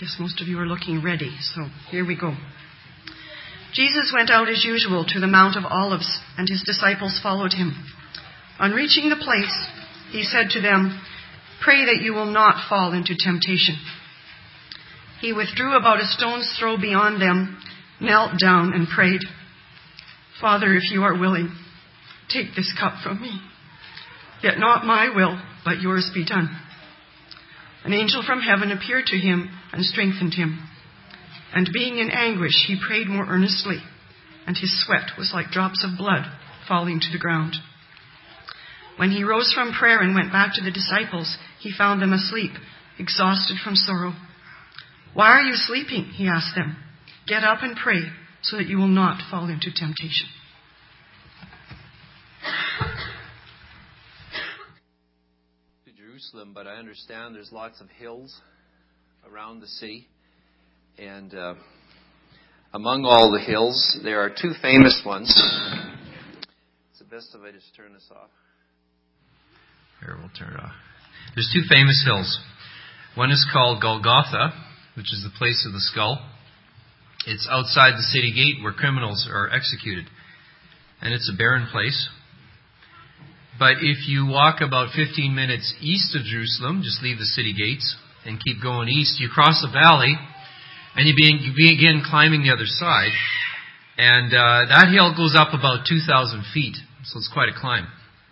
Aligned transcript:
guess 0.00 0.16
most 0.18 0.40
of 0.42 0.48
you 0.48 0.58
are 0.58 0.66
looking 0.66 1.02
ready, 1.02 1.34
so 1.40 1.68
here 1.90 2.04
we 2.04 2.18
go. 2.18 2.34
Jesus 3.72 4.12
went 4.14 4.30
out 4.30 4.48
as 4.48 4.64
usual 4.64 5.04
to 5.08 5.20
the 5.20 5.26
Mount 5.26 5.56
of 5.56 5.64
Olives, 5.64 6.20
and 6.36 6.48
his 6.48 6.62
disciples 6.64 7.18
followed 7.22 7.52
him. 7.52 7.72
On 8.58 8.72
reaching 8.72 9.08
the 9.08 9.16
place, 9.16 9.66
he 10.10 10.22
said 10.22 10.50
to 10.50 10.60
them, 10.60 11.00
Pray 11.62 11.86
that 11.86 12.02
you 12.02 12.12
will 12.12 12.30
not 12.30 12.68
fall 12.68 12.92
into 12.92 13.14
temptation. 13.18 13.76
He 15.20 15.32
withdrew 15.32 15.76
about 15.76 16.00
a 16.00 16.06
stone's 16.06 16.54
throw 16.58 16.76
beyond 16.78 17.20
them, 17.20 17.58
knelt 18.00 18.38
down, 18.38 18.72
and 18.74 18.86
prayed, 18.88 19.20
Father, 20.40 20.74
if 20.74 20.90
you 20.90 21.02
are 21.02 21.18
willing, 21.18 21.54
take 22.28 22.54
this 22.54 22.72
cup 22.78 23.02
from 23.02 23.22
me. 23.22 23.40
Yet 24.42 24.58
not 24.58 24.84
my 24.84 25.08
will, 25.14 25.40
but 25.64 25.80
yours 25.80 26.10
be 26.14 26.26
done. 26.26 26.54
An 27.84 27.92
angel 27.92 28.22
from 28.26 28.40
heaven 28.40 28.70
appeared 28.70 29.06
to 29.06 29.16
him 29.16 29.48
and 29.76 29.84
strengthened 29.84 30.34
him. 30.34 30.58
And 31.54 31.68
being 31.72 31.98
in 31.98 32.10
anguish, 32.10 32.64
he 32.66 32.80
prayed 32.80 33.08
more 33.08 33.26
earnestly, 33.26 33.78
and 34.46 34.56
his 34.56 34.84
sweat 34.84 35.10
was 35.18 35.32
like 35.34 35.50
drops 35.50 35.84
of 35.84 35.98
blood 35.98 36.24
falling 36.66 36.98
to 37.00 37.12
the 37.12 37.18
ground. 37.18 37.54
When 38.96 39.10
he 39.10 39.22
rose 39.22 39.52
from 39.54 39.74
prayer 39.74 40.00
and 40.00 40.14
went 40.14 40.32
back 40.32 40.54
to 40.54 40.64
the 40.64 40.70
disciples, 40.70 41.36
he 41.60 41.72
found 41.76 42.00
them 42.00 42.14
asleep, 42.14 42.52
exhausted 42.98 43.58
from 43.62 43.76
sorrow. 43.76 44.14
Why 45.12 45.28
are 45.28 45.42
you 45.42 45.54
sleeping? 45.54 46.04
He 46.04 46.26
asked 46.26 46.54
them. 46.56 46.76
Get 47.26 47.44
up 47.44 47.58
and 47.62 47.76
pray 47.76 48.00
so 48.42 48.56
that 48.56 48.68
you 48.68 48.78
will 48.78 48.88
not 48.88 49.20
fall 49.30 49.48
into 49.48 49.70
temptation. 49.74 50.28
To 55.84 55.92
Jerusalem, 55.92 56.52
but 56.54 56.66
I 56.66 56.76
understand 56.76 57.34
there's 57.34 57.52
lots 57.52 57.80
of 57.80 57.88
hills 57.90 58.40
around 59.30 59.60
the 59.60 59.66
sea. 59.66 60.06
And 60.98 61.34
uh, 61.34 61.54
among 62.72 63.04
all 63.04 63.30
the 63.30 63.40
hills, 63.40 63.98
there 64.02 64.20
are 64.20 64.30
two 64.30 64.52
famous 64.62 65.02
ones. 65.04 65.28
It's 66.90 66.98
the 66.98 67.04
best 67.04 67.34
if 67.34 67.42
I 67.42 67.50
just 67.52 67.74
turn 67.76 67.92
this 67.92 68.08
off. 68.10 68.30
Here, 70.00 70.16
we'll 70.18 70.30
turn 70.38 70.54
it 70.54 70.60
off. 70.60 70.72
There's 71.34 71.50
two 71.52 71.66
famous 71.68 72.02
hills. 72.06 72.38
One 73.14 73.30
is 73.30 73.46
called 73.52 73.82
Golgotha, 73.82 74.52
which 74.96 75.12
is 75.12 75.24
the 75.24 75.36
place 75.36 75.64
of 75.66 75.72
the 75.72 75.80
skull. 75.80 76.18
It's 77.26 77.48
outside 77.50 77.94
the 77.94 78.08
city 78.12 78.32
gate 78.32 78.62
where 78.62 78.72
criminals 78.72 79.28
are 79.30 79.50
executed. 79.52 80.04
And 81.00 81.12
it's 81.12 81.30
a 81.32 81.36
barren 81.36 81.68
place. 81.72 82.08
But 83.58 83.78
if 83.80 84.06
you 84.06 84.26
walk 84.26 84.60
about 84.60 84.94
15 84.94 85.34
minutes 85.34 85.74
east 85.80 86.14
of 86.14 86.22
Jerusalem, 86.22 86.82
just 86.84 87.02
leave 87.02 87.18
the 87.18 87.24
city 87.24 87.54
gates 87.56 87.96
and 88.26 88.42
keep 88.42 88.62
going 88.62 88.88
east, 88.88 89.20
you 89.20 89.28
cross 89.28 89.64
a 89.66 89.72
valley 89.72 90.14
and 90.96 91.06
you 91.06 91.14
begin 91.14 92.02
climbing 92.04 92.42
the 92.42 92.52
other 92.52 92.66
side. 92.66 93.12
And 93.98 94.32
uh, 94.32 94.68
that 94.68 94.92
hill 94.92 95.14
goes 95.16 95.34
up 95.36 95.54
about 95.54 95.86
2,000 95.88 96.44
feet, 96.52 96.76
so 97.04 97.18
it's 97.18 97.30
quite 97.32 97.48
a 97.48 97.58
climb. 97.58 97.86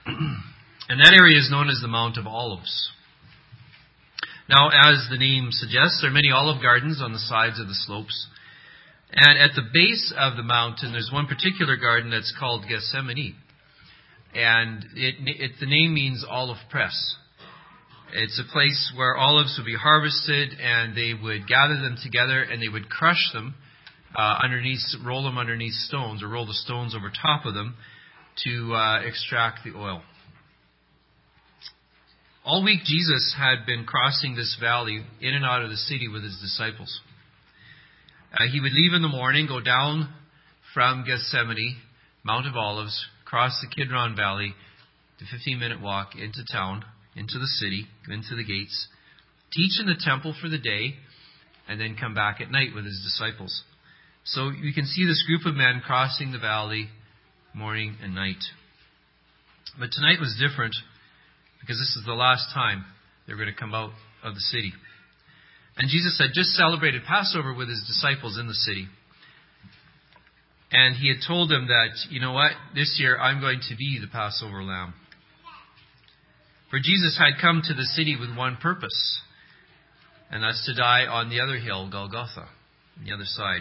And 0.86 1.00
that 1.00 1.16
area 1.16 1.38
is 1.38 1.50
known 1.50 1.70
as 1.70 1.80
the 1.80 1.88
Mount 1.88 2.18
of 2.18 2.26
Olives. 2.26 2.90
Now, 4.48 4.68
as 4.68 5.06
the 5.08 5.16
name 5.16 5.48
suggests, 5.50 6.00
there 6.02 6.10
are 6.10 6.12
many 6.12 6.30
olive 6.30 6.60
gardens 6.60 7.00
on 7.00 7.14
the 7.14 7.18
sides 7.18 7.58
of 7.58 7.68
the 7.68 7.74
slopes. 7.74 8.26
And 9.10 9.38
at 9.38 9.56
the 9.56 9.62
base 9.72 10.12
of 10.14 10.36
the 10.36 10.42
mountain, 10.42 10.92
there's 10.92 11.10
one 11.10 11.26
particular 11.26 11.76
garden 11.76 12.10
that's 12.10 12.34
called 12.38 12.66
Gethsemane. 12.68 13.36
And 14.34 14.84
it, 14.94 15.14
it, 15.20 15.52
the 15.60 15.66
name 15.66 15.94
means 15.94 16.24
olive 16.28 16.58
press. 16.68 17.16
It's 18.12 18.38
a 18.38 18.52
place 18.52 18.92
where 18.96 19.16
olives 19.16 19.56
would 19.58 19.66
be 19.66 19.76
harvested 19.76 20.50
and 20.60 20.96
they 20.96 21.14
would 21.20 21.48
gather 21.48 21.74
them 21.74 21.96
together 22.02 22.42
and 22.42 22.62
they 22.62 22.68
would 22.68 22.88
crush 22.88 23.30
them 23.32 23.54
uh, 24.14 24.38
underneath, 24.42 24.80
roll 25.04 25.24
them 25.24 25.38
underneath 25.38 25.74
stones 25.74 26.22
or 26.22 26.28
roll 26.28 26.46
the 26.46 26.54
stones 26.54 26.94
over 26.94 27.10
top 27.10 27.44
of 27.46 27.54
them 27.54 27.74
to 28.44 28.74
uh, 28.74 29.00
extract 29.00 29.60
the 29.64 29.76
oil. 29.76 30.02
All 32.44 32.62
week, 32.62 32.80
Jesus 32.84 33.34
had 33.38 33.64
been 33.66 33.86
crossing 33.86 34.34
this 34.36 34.56
valley 34.60 35.02
in 35.20 35.34
and 35.34 35.44
out 35.44 35.62
of 35.62 35.70
the 35.70 35.76
city 35.76 36.08
with 36.08 36.22
his 36.22 36.38
disciples. 36.40 37.00
Uh, 38.32 38.44
he 38.52 38.60
would 38.60 38.72
leave 38.72 38.92
in 38.92 39.02
the 39.02 39.08
morning, 39.08 39.46
go 39.46 39.60
down 39.60 40.12
from 40.74 41.04
Gethsemane, 41.06 41.76
Mount 42.22 42.46
of 42.46 42.54
Olives, 42.54 43.06
cross 43.24 43.58
the 43.62 43.74
Kidron 43.74 44.14
Valley, 44.14 44.54
the 45.18 45.24
15 45.30 45.58
minute 45.58 45.80
walk 45.80 46.14
into 46.16 46.44
town, 46.52 46.84
into 47.16 47.38
the 47.38 47.46
city, 47.46 47.86
into 48.08 48.36
the 48.36 48.44
gates, 48.44 48.88
teach 49.52 49.80
in 49.80 49.86
the 49.86 50.00
temple 50.00 50.34
for 50.40 50.48
the 50.48 50.58
day, 50.58 50.94
and 51.68 51.80
then 51.80 51.96
come 51.98 52.14
back 52.14 52.40
at 52.40 52.50
night 52.50 52.74
with 52.74 52.84
his 52.84 53.00
disciples. 53.04 53.62
So 54.24 54.50
you 54.50 54.72
can 54.72 54.86
see 54.86 55.06
this 55.06 55.24
group 55.26 55.46
of 55.46 55.54
men 55.54 55.82
crossing 55.84 56.32
the 56.32 56.38
valley 56.38 56.88
morning 57.54 57.96
and 58.02 58.14
night. 58.14 58.42
But 59.78 59.90
tonight 59.92 60.20
was 60.20 60.36
different 60.40 60.74
because 61.60 61.78
this 61.78 61.96
is 61.96 62.04
the 62.04 62.14
last 62.14 62.52
time 62.52 62.84
they're 63.26 63.36
going 63.36 63.52
to 63.52 63.58
come 63.58 63.74
out 63.74 63.90
of 64.22 64.34
the 64.34 64.40
city. 64.40 64.72
And 65.76 65.88
Jesus 65.88 66.16
had 66.18 66.30
just 66.34 66.50
celebrated 66.50 67.02
Passover 67.06 67.52
with 67.52 67.68
his 67.68 67.82
disciples 67.86 68.38
in 68.38 68.46
the 68.46 68.54
city. 68.54 68.88
And 70.70 70.96
he 70.96 71.08
had 71.08 71.18
told 71.26 71.50
them 71.50 71.68
that, 71.68 72.10
you 72.10 72.20
know 72.20 72.32
what, 72.32 72.52
this 72.74 72.96
year 72.98 73.18
I'm 73.18 73.40
going 73.40 73.60
to 73.68 73.76
be 73.76 73.98
the 74.00 74.08
Passover 74.08 74.62
lamb. 74.62 74.94
For 76.74 76.80
Jesus 76.80 77.16
had 77.16 77.40
come 77.40 77.62
to 77.62 77.72
the 77.72 77.84
city 77.84 78.16
with 78.18 78.36
one 78.36 78.56
purpose, 78.56 79.20
and 80.28 80.42
that's 80.42 80.66
to 80.66 80.74
die 80.74 81.06
on 81.06 81.30
the 81.30 81.38
other 81.38 81.56
hill, 81.56 81.88
Golgotha, 81.88 82.48
on 82.98 83.04
the 83.06 83.12
other 83.12 83.26
side. 83.26 83.60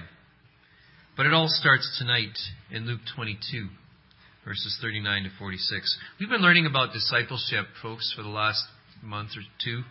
But 1.16 1.28
it 1.28 1.32
all 1.32 1.46
starts 1.48 1.96
tonight 2.00 2.36
in 2.72 2.88
Luke 2.88 3.02
22 3.16 3.68
verses 4.44 4.80
39 4.82 5.26
to 5.26 5.30
46. 5.38 6.00
We've 6.20 6.28
been 6.28 6.42
learning 6.42 6.66
about 6.66 6.92
discipleship, 6.92 7.68
folks, 7.84 8.12
for 8.18 8.24
the 8.24 8.30
last 8.30 8.66
month 9.04 9.38
or 9.38 9.44
two. 9.64 9.84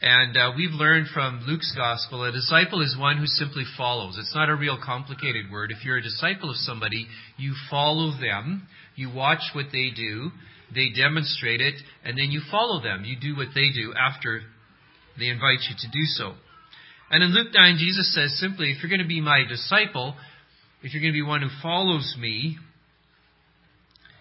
And 0.00 0.34
uh, 0.34 0.52
we've 0.56 0.72
learned 0.72 1.08
from 1.12 1.44
Luke's 1.46 1.74
gospel 1.76 2.24
a 2.24 2.32
disciple 2.32 2.80
is 2.80 2.96
one 2.98 3.18
who 3.18 3.26
simply 3.26 3.64
follows. 3.76 4.16
It's 4.18 4.34
not 4.34 4.48
a 4.48 4.56
real 4.56 4.78
complicated 4.82 5.52
word. 5.52 5.72
If 5.72 5.84
you're 5.84 5.98
a 5.98 6.02
disciple 6.02 6.48
of 6.48 6.56
somebody, 6.56 7.06
you 7.36 7.52
follow 7.70 8.12
them, 8.12 8.66
you 8.96 9.12
watch 9.12 9.42
what 9.52 9.66
they 9.72 9.90
do, 9.94 10.30
they 10.74 10.90
demonstrate 10.94 11.60
it, 11.60 11.74
and 12.04 12.16
then 12.16 12.30
you 12.30 12.40
follow 12.50 12.82
them. 12.82 13.04
You 13.04 13.16
do 13.20 13.36
what 13.36 13.48
they 13.54 13.70
do 13.74 13.92
after 13.94 14.42
they 15.18 15.28
invite 15.28 15.60
you 15.68 15.76
to 15.78 15.86
do 15.88 16.04
so. 16.14 16.34
And 17.10 17.24
in 17.24 17.34
Luke 17.34 17.48
9, 17.52 17.76
Jesus 17.78 18.14
says 18.14 18.38
simply, 18.38 18.70
if 18.70 18.82
you're 18.82 18.90
going 18.90 19.02
to 19.02 19.08
be 19.08 19.20
my 19.20 19.42
disciple, 19.48 20.14
if 20.82 20.94
you're 20.94 21.02
going 21.02 21.12
to 21.12 21.16
be 21.18 21.26
one 21.26 21.42
who 21.42 21.48
follows 21.60 22.16
me, 22.18 22.56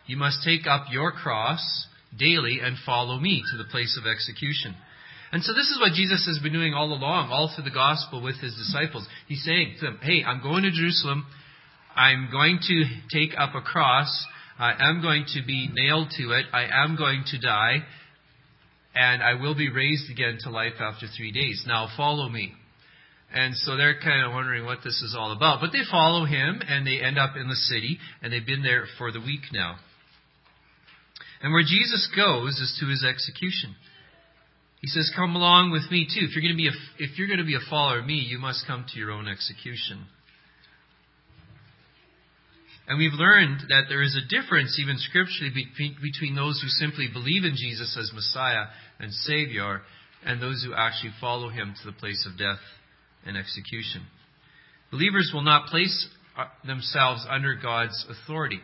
you 0.08 0.18
must 0.18 0.40
take 0.44 0.66
up 0.66 0.86
your 0.92 1.12
cross 1.12 1.86
daily 2.18 2.60
and 2.64 2.76
follow 2.84 3.20
me 3.20 3.44
to 3.52 3.58
the 3.58 3.70
place 3.70 3.98
of 4.00 4.10
execution. 4.10 4.76
And 5.32 5.44
so 5.44 5.54
this 5.54 5.68
is 5.68 5.78
what 5.80 5.94
Jesus 5.94 6.26
has 6.26 6.40
been 6.42 6.54
doing 6.54 6.74
all 6.74 6.92
along, 6.92 7.30
all 7.30 7.54
through 7.54 7.66
the 7.66 7.70
gospel 7.70 8.24
with 8.24 8.42
his 8.42 8.56
disciples. 8.56 9.06
He's 9.28 9.44
saying 9.46 9.76
to 9.80 9.86
them, 9.86 10.00
hey, 10.02 10.24
I'm 10.26 10.42
going 10.42 10.64
to 10.64 10.72
Jerusalem. 10.72 11.28
I'm 11.96 12.30
going 12.32 12.58
to 12.64 12.84
take 13.14 13.38
up 13.38 13.54
a 13.54 13.62
cross. 13.62 14.10
I 14.60 14.90
am 14.90 15.02
going 15.02 15.26
to 15.34 15.42
be 15.46 15.70
nailed 15.72 16.10
to 16.18 16.32
it. 16.34 16.46
I 16.52 16.84
am 16.84 16.98
going 16.98 17.24
to 17.28 17.40
die. 17.40 17.78
And 18.94 19.24
I 19.24 19.36
will 19.36 19.56
be 19.56 19.70
raised 19.70 20.12
again 20.12 20.38
to 20.42 20.50
life 20.50 20.74
after 20.80 21.08
three 21.08 21.32
days. 21.32 21.64
Now 21.66 21.88
follow 21.96 22.28
me. 22.28 22.54
And 23.34 23.56
so 23.56 23.78
they're 23.78 24.00
kind 24.00 24.26
of 24.26 24.34
wondering 24.34 24.66
what 24.66 24.80
this 24.84 25.02
is 25.02 25.16
all 25.18 25.32
about. 25.32 25.62
But 25.62 25.72
they 25.72 25.84
follow 25.90 26.26
him 26.26 26.62
and 26.68 26.86
they 26.86 27.00
end 27.00 27.18
up 27.18 27.36
in 27.36 27.48
the 27.48 27.56
city 27.56 28.00
and 28.22 28.34
they've 28.34 28.46
been 28.46 28.64
there 28.64 28.86
for 28.98 29.12
the 29.12 29.20
week 29.20 29.44
now. 29.54 29.76
And 31.42 31.54
where 31.54 31.64
Jesus 31.64 32.10
goes 32.16 32.60
is 32.60 32.78
to 32.82 32.88
his 32.88 33.06
execution. 33.08 33.76
He 34.82 34.88
says, 34.88 35.12
"Come 35.16 35.36
along 35.36 35.72
with 35.72 35.90
me 35.92 36.06
too. 36.06 36.26
If 36.26 36.36
you're 36.36 36.42
going 36.42 36.56
to 36.56 36.58
be 36.58 36.68
a, 36.68 36.72
if 36.98 37.18
you're 37.18 37.28
going 37.28 37.40
to 37.40 37.46
be 37.46 37.56
a 37.56 37.70
follower 37.70 38.00
of 38.00 38.06
me, 38.06 38.16
you 38.16 38.40
must 38.40 38.66
come 38.66 38.86
to 38.92 39.00
your 39.00 39.12
own 39.12 39.28
execution." 39.28 40.06
And 42.90 42.98
we've 42.98 43.14
learned 43.14 43.70
that 43.70 43.84
there 43.88 44.02
is 44.02 44.18
a 44.18 44.28
difference, 44.28 44.80
even 44.80 44.98
scripturally, 44.98 45.54
between, 46.02 46.36
those 46.36 46.60
who 46.60 46.68
simply 46.68 47.08
believe 47.14 47.44
in 47.46 47.56
Jesus 47.56 47.96
as 47.96 48.12
Messiah 48.12 48.66
and 49.00 49.14
Savior 49.14 49.82
and 50.26 50.42
those 50.42 50.66
who 50.66 50.74
actually 50.74 51.14
follow 51.22 51.50
him 51.50 51.76
to 51.80 51.86
the 51.86 51.96
place 51.96 52.28
of 52.30 52.38
death 52.38 52.60
and 53.28 53.38
execution. 53.38 54.08
Believers 54.90 55.30
will 55.32 55.44
not 55.44 55.68
place 55.68 56.08
uh, 56.36 56.46
themselves 56.66 57.26
under 57.30 57.54
God's 57.54 58.06
authority. 58.10 58.60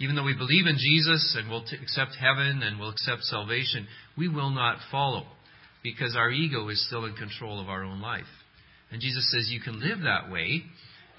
Even 0.00 0.16
though 0.16 0.24
we 0.24 0.36
believe 0.36 0.66
in 0.66 0.76
Jesus 0.76 1.34
and 1.38 1.48
will 1.48 1.64
t- 1.64 1.78
accept 1.82 2.14
heaven 2.20 2.62
and 2.62 2.78
will 2.78 2.90
accept 2.90 3.22
salvation, 3.22 3.88
we 4.18 4.28
will 4.28 4.50
not 4.50 4.76
follow 4.90 5.24
because 5.82 6.14
our 6.14 6.30
ego 6.30 6.68
is 6.68 6.86
still 6.86 7.06
in 7.06 7.14
control 7.14 7.58
of 7.58 7.70
our 7.70 7.84
own 7.84 8.02
life. 8.02 8.24
And 8.92 9.00
Jesus 9.00 9.30
says, 9.32 9.48
You 9.48 9.60
can 9.60 9.80
live 9.80 10.00
that 10.02 10.30
way, 10.30 10.64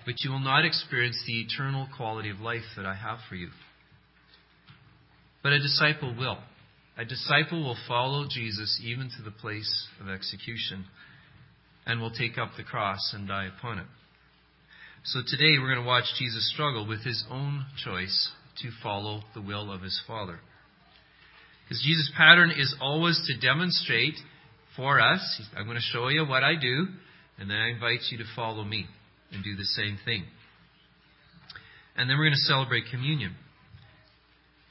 but 0.07 0.24
you 0.24 0.31
will 0.31 0.39
not 0.39 0.63
experience 0.63 1.21
the 1.27 1.42
eternal 1.42 1.86
quality 1.98 2.30
of 2.30 2.39
life 2.39 2.63
that 2.77 2.86
I 2.86 2.95
have 2.95 3.19
for 3.27 3.36
you. 3.36 3.50
But 5.44 5.51
a 5.51 5.59
disciple 5.59 6.15
will. 6.18 6.38
A 6.98 7.04
disciple 7.04 7.62
will 7.62 7.75
follow 7.89 8.25
Jesus 8.27 8.81
even 8.81 9.12
to 9.18 9.21
the 9.21 9.31
place 9.31 9.88
of 10.00 10.07
execution. 10.07 10.86
and 11.86 12.01
will 12.01 12.12
take 12.12 12.38
up 12.38 12.51
the 12.57 12.63
cross 12.63 13.13
and 13.13 13.30
die 13.30 13.48
upon 13.57 13.80
it. 13.80 13.86
So 15.06 15.21
today 15.25 15.57
we're 15.57 15.74
going 15.74 15.83
to 15.83 15.88
watch 15.88 16.04
Jesus 16.19 16.51
struggle 16.54 16.86
with 16.86 17.06
his 17.06 17.24
own 17.31 17.65
choice 17.83 18.30
to 18.62 18.69
follow 18.83 19.21
the 19.33 19.42
will 19.42 19.71
of 19.71 19.81
his 19.81 20.01
Father. 20.06 20.39
Because 21.63 21.81
Jesus' 21.81 22.12
pattern 22.18 22.51
is 22.51 22.75
always 22.81 23.21
to 23.27 23.39
demonstrate 23.39 24.15
for 24.75 25.00
us, 25.00 25.42
I'm 25.56 25.63
going 25.63 25.77
to 25.77 25.81
show 25.81 26.09
you 26.09 26.25
what 26.25 26.44
I 26.44 26.56
do, 26.59 26.88
and 27.39 27.50
then 27.50 27.57
I 27.57 27.69
invite 27.69 28.01
you 28.12 28.18
to 28.18 28.25
follow 28.36 28.65
me 28.65 28.88
and 29.31 29.44
do 29.44 29.56
the 29.56 29.65
same 29.65 29.97
thing. 30.06 30.24
And 31.95 32.09
then 32.09 32.18
we're 32.18 32.25
going 32.25 32.33
to 32.33 32.53
celebrate 32.53 32.83
communion. 32.91 33.35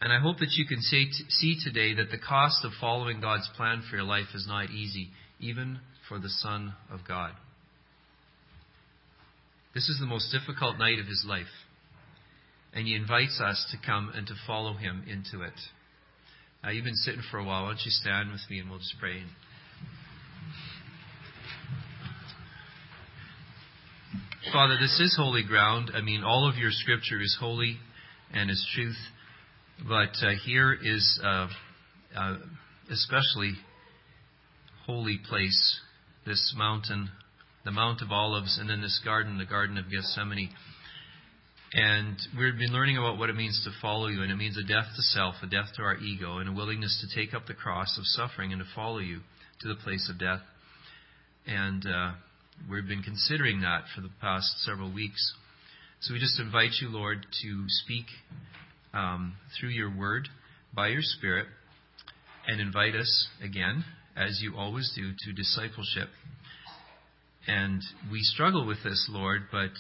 And 0.00 0.12
I 0.12 0.20
hope 0.20 0.38
that 0.38 0.52
you 0.52 0.66
can 0.66 0.80
see 0.82 1.58
today 1.64 1.94
that 1.94 2.10
the 2.10 2.18
cost 2.18 2.64
of 2.64 2.72
following 2.80 3.20
God's 3.20 3.48
plan 3.56 3.82
for 3.88 3.96
your 3.96 4.04
life 4.04 4.28
is 4.34 4.46
not 4.46 4.70
easy, 4.70 5.08
even 5.40 5.80
for 6.08 6.18
the 6.18 6.28
Son 6.28 6.74
of 6.90 7.00
God. 7.08 7.32
This 9.74 9.88
is 9.88 9.98
the 9.98 10.06
most 10.06 10.32
difficult 10.32 10.78
night 10.78 10.98
of 10.98 11.06
his 11.06 11.24
life. 11.26 11.46
And 12.72 12.86
he 12.86 12.94
invites 12.94 13.40
us 13.40 13.66
to 13.72 13.86
come 13.86 14.12
and 14.14 14.26
to 14.26 14.34
follow 14.46 14.74
him 14.74 15.04
into 15.10 15.44
it. 15.44 15.54
Now, 16.62 16.70
you've 16.70 16.84
been 16.84 16.94
sitting 16.94 17.22
for 17.30 17.38
a 17.38 17.44
while. 17.44 17.62
Why 17.62 17.70
don't 17.70 17.84
you 17.84 17.90
stand 17.90 18.30
with 18.30 18.42
me 18.50 18.58
and 18.58 18.68
we'll 18.68 18.78
just 18.78 18.96
pray. 19.00 19.22
Father, 24.52 24.76
this 24.80 25.00
is 25.00 25.16
holy 25.18 25.42
ground. 25.42 25.90
I 25.92 26.00
mean, 26.02 26.22
all 26.22 26.48
of 26.48 26.56
your 26.56 26.70
scripture 26.70 27.20
is 27.20 27.36
holy 27.38 27.78
and 28.32 28.48
is 28.48 28.64
truth. 28.74 28.96
But 29.88 30.14
uh, 30.24 30.34
here 30.44 30.72
is 30.72 31.20
uh, 31.24 31.48
uh, 32.16 32.36
especially 32.90 33.54
holy 34.86 35.18
place, 35.28 35.80
this 36.24 36.54
mountain, 36.56 37.10
the 37.64 37.72
Mount 37.72 38.02
of 38.02 38.12
Olives, 38.12 38.58
and 38.60 38.70
then 38.70 38.80
this 38.80 39.00
garden, 39.04 39.38
the 39.38 39.46
Garden 39.46 39.78
of 39.78 39.90
Gethsemane. 39.90 40.50
And 41.72 42.16
we've 42.38 42.56
been 42.56 42.72
learning 42.72 42.98
about 42.98 43.18
what 43.18 43.30
it 43.30 43.36
means 43.36 43.60
to 43.64 43.70
follow 43.82 44.06
you, 44.06 44.22
and 44.22 44.30
it 44.30 44.36
means 44.36 44.56
a 44.56 44.62
death 44.62 44.86
to 44.94 45.02
self, 45.02 45.34
a 45.42 45.46
death 45.46 45.74
to 45.76 45.82
our 45.82 45.96
ego, 45.96 46.38
and 46.38 46.50
a 46.50 46.52
willingness 46.52 47.04
to 47.04 47.20
take 47.20 47.34
up 47.34 47.46
the 47.46 47.54
cross 47.54 47.98
of 47.98 48.04
suffering 48.04 48.52
and 48.52 48.60
to 48.60 48.66
follow 48.76 48.98
you 48.98 49.20
to 49.60 49.68
the 49.68 49.74
place 49.74 50.08
of 50.08 50.20
death. 50.20 50.40
And 51.46 51.84
uh, 51.84 52.12
we've 52.70 52.86
been 52.86 53.02
considering 53.02 53.60
that 53.60 53.84
for 53.94 54.00
the 54.00 54.10
past 54.20 54.46
several 54.64 54.92
weeks. 54.92 55.34
So 56.00 56.14
we 56.14 56.20
just 56.20 56.38
invite 56.38 56.72
you, 56.80 56.88
Lord, 56.88 57.26
to 57.42 57.64
speak 57.68 58.06
um, 58.92 59.34
through 59.58 59.70
your 59.70 59.94
word 59.94 60.28
by 60.74 60.88
your 60.88 61.02
Spirit 61.02 61.46
and 62.46 62.60
invite 62.60 62.94
us 62.94 63.28
again, 63.42 63.84
as 64.16 64.40
you 64.42 64.56
always 64.56 64.92
do, 64.94 65.12
to 65.18 65.32
discipleship. 65.32 66.08
And 67.46 67.82
we 68.10 68.20
struggle 68.20 68.66
with 68.66 68.82
this, 68.84 69.08
Lord, 69.10 69.42
but 69.50 69.70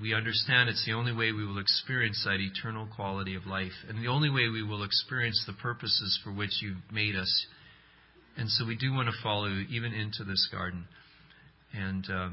we 0.00 0.14
understand 0.14 0.68
it's 0.68 0.86
the 0.86 0.92
only 0.92 1.12
way 1.12 1.32
we 1.32 1.44
will 1.44 1.58
experience 1.58 2.22
that 2.24 2.38
eternal 2.38 2.88
quality 2.94 3.34
of 3.34 3.46
life, 3.46 3.72
and 3.88 4.02
the 4.02 4.08
only 4.08 4.30
way 4.30 4.48
we 4.48 4.62
will 4.62 4.84
experience 4.84 5.42
the 5.46 5.52
purposes 5.52 6.18
for 6.22 6.32
which 6.32 6.62
you've 6.62 6.76
made 6.92 7.16
us. 7.16 7.46
And 8.36 8.48
so 8.48 8.64
we 8.64 8.76
do 8.76 8.92
want 8.92 9.08
to 9.08 9.22
follow 9.22 9.46
you 9.46 9.66
even 9.70 9.92
into 9.92 10.24
this 10.24 10.48
garden. 10.52 10.86
And 11.72 12.06
uh, 12.10 12.28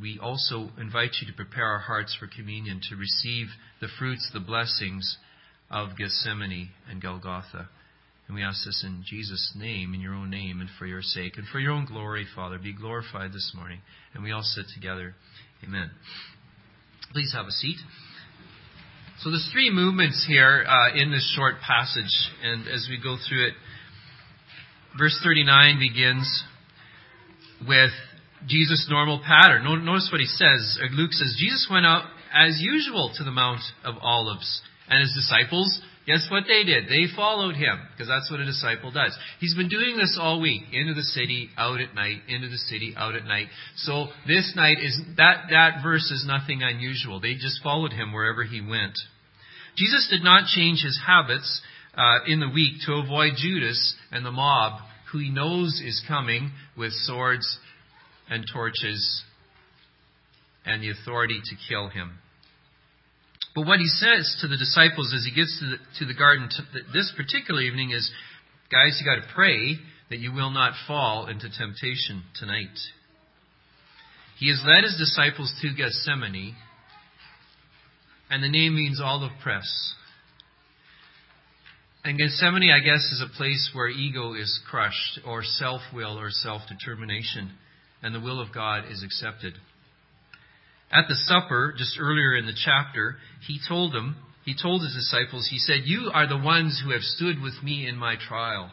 we 0.00 0.18
also 0.20 0.70
invite 0.78 1.16
you 1.20 1.26
to 1.26 1.32
prepare 1.34 1.66
our 1.66 1.78
hearts 1.78 2.16
for 2.18 2.26
communion, 2.26 2.80
to 2.90 2.96
receive 2.96 3.48
the 3.80 3.88
fruits, 3.98 4.30
the 4.32 4.40
blessings 4.40 5.18
of 5.70 5.96
Gethsemane 5.96 6.70
and 6.88 7.02
Golgotha. 7.02 7.68
And 8.26 8.36
we 8.36 8.44
ask 8.44 8.64
this 8.64 8.84
in 8.86 9.02
Jesus' 9.04 9.52
name, 9.56 9.92
in 9.92 10.00
your 10.00 10.14
own 10.14 10.30
name, 10.30 10.60
and 10.60 10.70
for 10.78 10.86
your 10.86 11.02
sake, 11.02 11.36
and 11.36 11.46
for 11.48 11.58
your 11.58 11.72
own 11.72 11.84
glory, 11.84 12.26
Father. 12.34 12.58
Be 12.58 12.72
glorified 12.72 13.32
this 13.32 13.52
morning. 13.56 13.80
And 14.14 14.22
we 14.22 14.30
all 14.30 14.42
sit 14.42 14.66
together. 14.72 15.16
Amen. 15.64 15.90
Please 17.12 17.32
have 17.34 17.46
a 17.46 17.50
seat. 17.50 17.78
So 19.20 19.30
there's 19.30 19.50
three 19.52 19.70
movements 19.70 20.24
here 20.26 20.64
uh, 20.66 20.94
in 20.94 21.10
this 21.10 21.30
short 21.36 21.56
passage, 21.60 22.30
and 22.42 22.68
as 22.68 22.86
we 22.88 22.98
go 23.02 23.16
through 23.28 23.48
it, 23.48 23.54
verse 24.96 25.20
39 25.22 25.78
begins 25.78 26.44
with 27.66 27.90
Jesus' 28.46 28.86
normal 28.88 29.20
pattern. 29.26 29.64
Notice 29.64 30.08
what 30.10 30.20
he 30.20 30.26
says. 30.26 30.78
Luke 30.92 31.12
says, 31.12 31.36
Jesus 31.38 31.68
went 31.70 31.86
out 31.86 32.04
as 32.32 32.58
usual 32.60 33.12
to 33.16 33.24
the 33.24 33.30
Mount 33.30 33.60
of 33.84 33.96
Olives 34.00 34.62
and 34.88 35.00
his 35.00 35.14
disciples, 35.14 35.80
guess 36.06 36.26
what 36.30 36.44
they 36.48 36.64
did? 36.64 36.88
They 36.88 37.06
followed 37.14 37.54
him, 37.54 37.78
because 37.92 38.08
that's 38.08 38.30
what 38.30 38.40
a 38.40 38.44
disciple 38.44 38.90
does. 38.90 39.16
He's 39.38 39.54
been 39.54 39.68
doing 39.68 39.96
this 39.96 40.18
all 40.20 40.40
week. 40.40 40.62
Into 40.72 40.94
the 40.94 41.02
city, 41.02 41.50
out 41.56 41.80
at 41.80 41.94
night, 41.94 42.22
into 42.28 42.48
the 42.48 42.58
city, 42.58 42.94
out 42.96 43.14
at 43.14 43.24
night. 43.24 43.46
So 43.76 44.08
this 44.26 44.52
night 44.56 44.78
is, 44.80 45.00
that, 45.16 45.46
that 45.50 45.82
verse 45.82 46.10
is 46.10 46.24
nothing 46.26 46.62
unusual. 46.62 47.20
They 47.20 47.34
just 47.34 47.62
followed 47.62 47.92
him 47.92 48.12
wherever 48.12 48.42
he 48.42 48.60
went. 48.60 48.98
Jesus 49.76 50.08
did 50.10 50.24
not 50.24 50.48
change 50.48 50.82
his 50.82 51.00
habits 51.06 51.62
uh, 51.96 52.18
in 52.26 52.40
the 52.40 52.48
week 52.48 52.74
to 52.86 52.94
avoid 52.94 53.34
Judas 53.36 53.94
and 54.10 54.26
the 54.26 54.32
mob, 54.32 54.80
who 55.12 55.18
he 55.18 55.30
knows 55.30 55.80
is 55.84 56.02
coming 56.06 56.50
with 56.76 56.92
swords 56.92 57.58
and 58.30 58.44
torches 58.50 59.22
and 60.64 60.82
the 60.82 60.90
authority 60.90 61.40
to 61.44 61.56
kill 61.68 61.88
him. 61.88 62.18
But 63.54 63.66
what 63.66 63.80
he 63.80 63.86
says 63.86 64.38
to 64.40 64.48
the 64.48 64.56
disciples 64.56 65.12
as 65.14 65.24
he 65.24 65.34
gets 65.34 65.58
to 65.58 65.66
the, 65.66 65.76
to 65.98 66.04
the 66.06 66.18
garden 66.18 66.48
this 66.94 67.12
particular 67.16 67.60
evening 67.60 67.90
is, 67.90 68.10
guys, 68.70 69.00
you 69.00 69.04
got 69.04 69.26
to 69.26 69.34
pray 69.34 69.76
that 70.08 70.18
you 70.18 70.32
will 70.32 70.50
not 70.50 70.74
fall 70.86 71.26
into 71.26 71.48
temptation 71.50 72.22
tonight. 72.38 72.78
He 74.38 74.48
has 74.48 74.62
led 74.64 74.84
his 74.84 74.96
disciples 74.96 75.52
to 75.60 75.74
Gethsemane, 75.74 76.54
and 78.30 78.42
the 78.42 78.48
name 78.48 78.76
means 78.76 79.00
olive 79.02 79.32
press. 79.42 79.94
And 82.04 82.16
Gethsemane, 82.16 82.70
I 82.70 82.78
guess, 82.78 83.02
is 83.12 83.22
a 83.22 83.36
place 83.36 83.70
where 83.74 83.88
ego 83.88 84.34
is 84.34 84.60
crushed, 84.70 85.20
or 85.26 85.42
self 85.42 85.82
will, 85.92 86.18
or 86.18 86.30
self 86.30 86.62
determination, 86.68 87.50
and 88.02 88.14
the 88.14 88.20
will 88.20 88.40
of 88.40 88.54
God 88.54 88.84
is 88.90 89.02
accepted. 89.02 89.54
At 90.92 91.06
the 91.08 91.14
supper, 91.14 91.74
just 91.76 91.98
earlier 92.00 92.34
in 92.34 92.46
the 92.46 92.56
chapter, 92.64 93.16
he 93.46 93.60
told 93.68 93.92
them, 93.92 94.16
he 94.44 94.56
told 94.60 94.82
his 94.82 94.94
disciples, 94.94 95.48
he 95.50 95.58
said, 95.58 95.82
You 95.84 96.10
are 96.12 96.26
the 96.26 96.38
ones 96.38 96.82
who 96.82 96.92
have 96.92 97.02
stood 97.02 97.40
with 97.40 97.62
me 97.62 97.86
in 97.86 97.96
my 97.96 98.16
trial. 98.16 98.72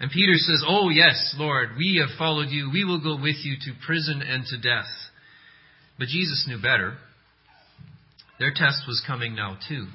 And 0.00 0.10
Peter 0.10 0.34
says, 0.36 0.62
Oh, 0.66 0.88
yes, 0.88 1.34
Lord, 1.38 1.70
we 1.76 2.00
have 2.00 2.16
followed 2.18 2.48
you. 2.48 2.70
We 2.72 2.84
will 2.84 3.00
go 3.02 3.20
with 3.20 3.36
you 3.42 3.56
to 3.60 3.86
prison 3.86 4.22
and 4.22 4.44
to 4.46 4.56
death. 4.56 4.90
But 5.98 6.08
Jesus 6.08 6.46
knew 6.48 6.60
better. 6.60 6.94
Their 8.38 8.52
test 8.52 8.82
was 8.88 9.02
coming 9.06 9.34
now, 9.34 9.58
too. 9.68 9.86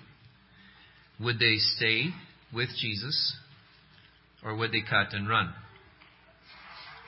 Would 1.20 1.40
they 1.40 1.58
stay 1.58 2.10
with 2.54 2.70
Jesus 2.80 3.36
or 4.44 4.56
would 4.56 4.72
they 4.72 4.82
cut 4.82 5.14
and 5.14 5.28
run? 5.28 5.54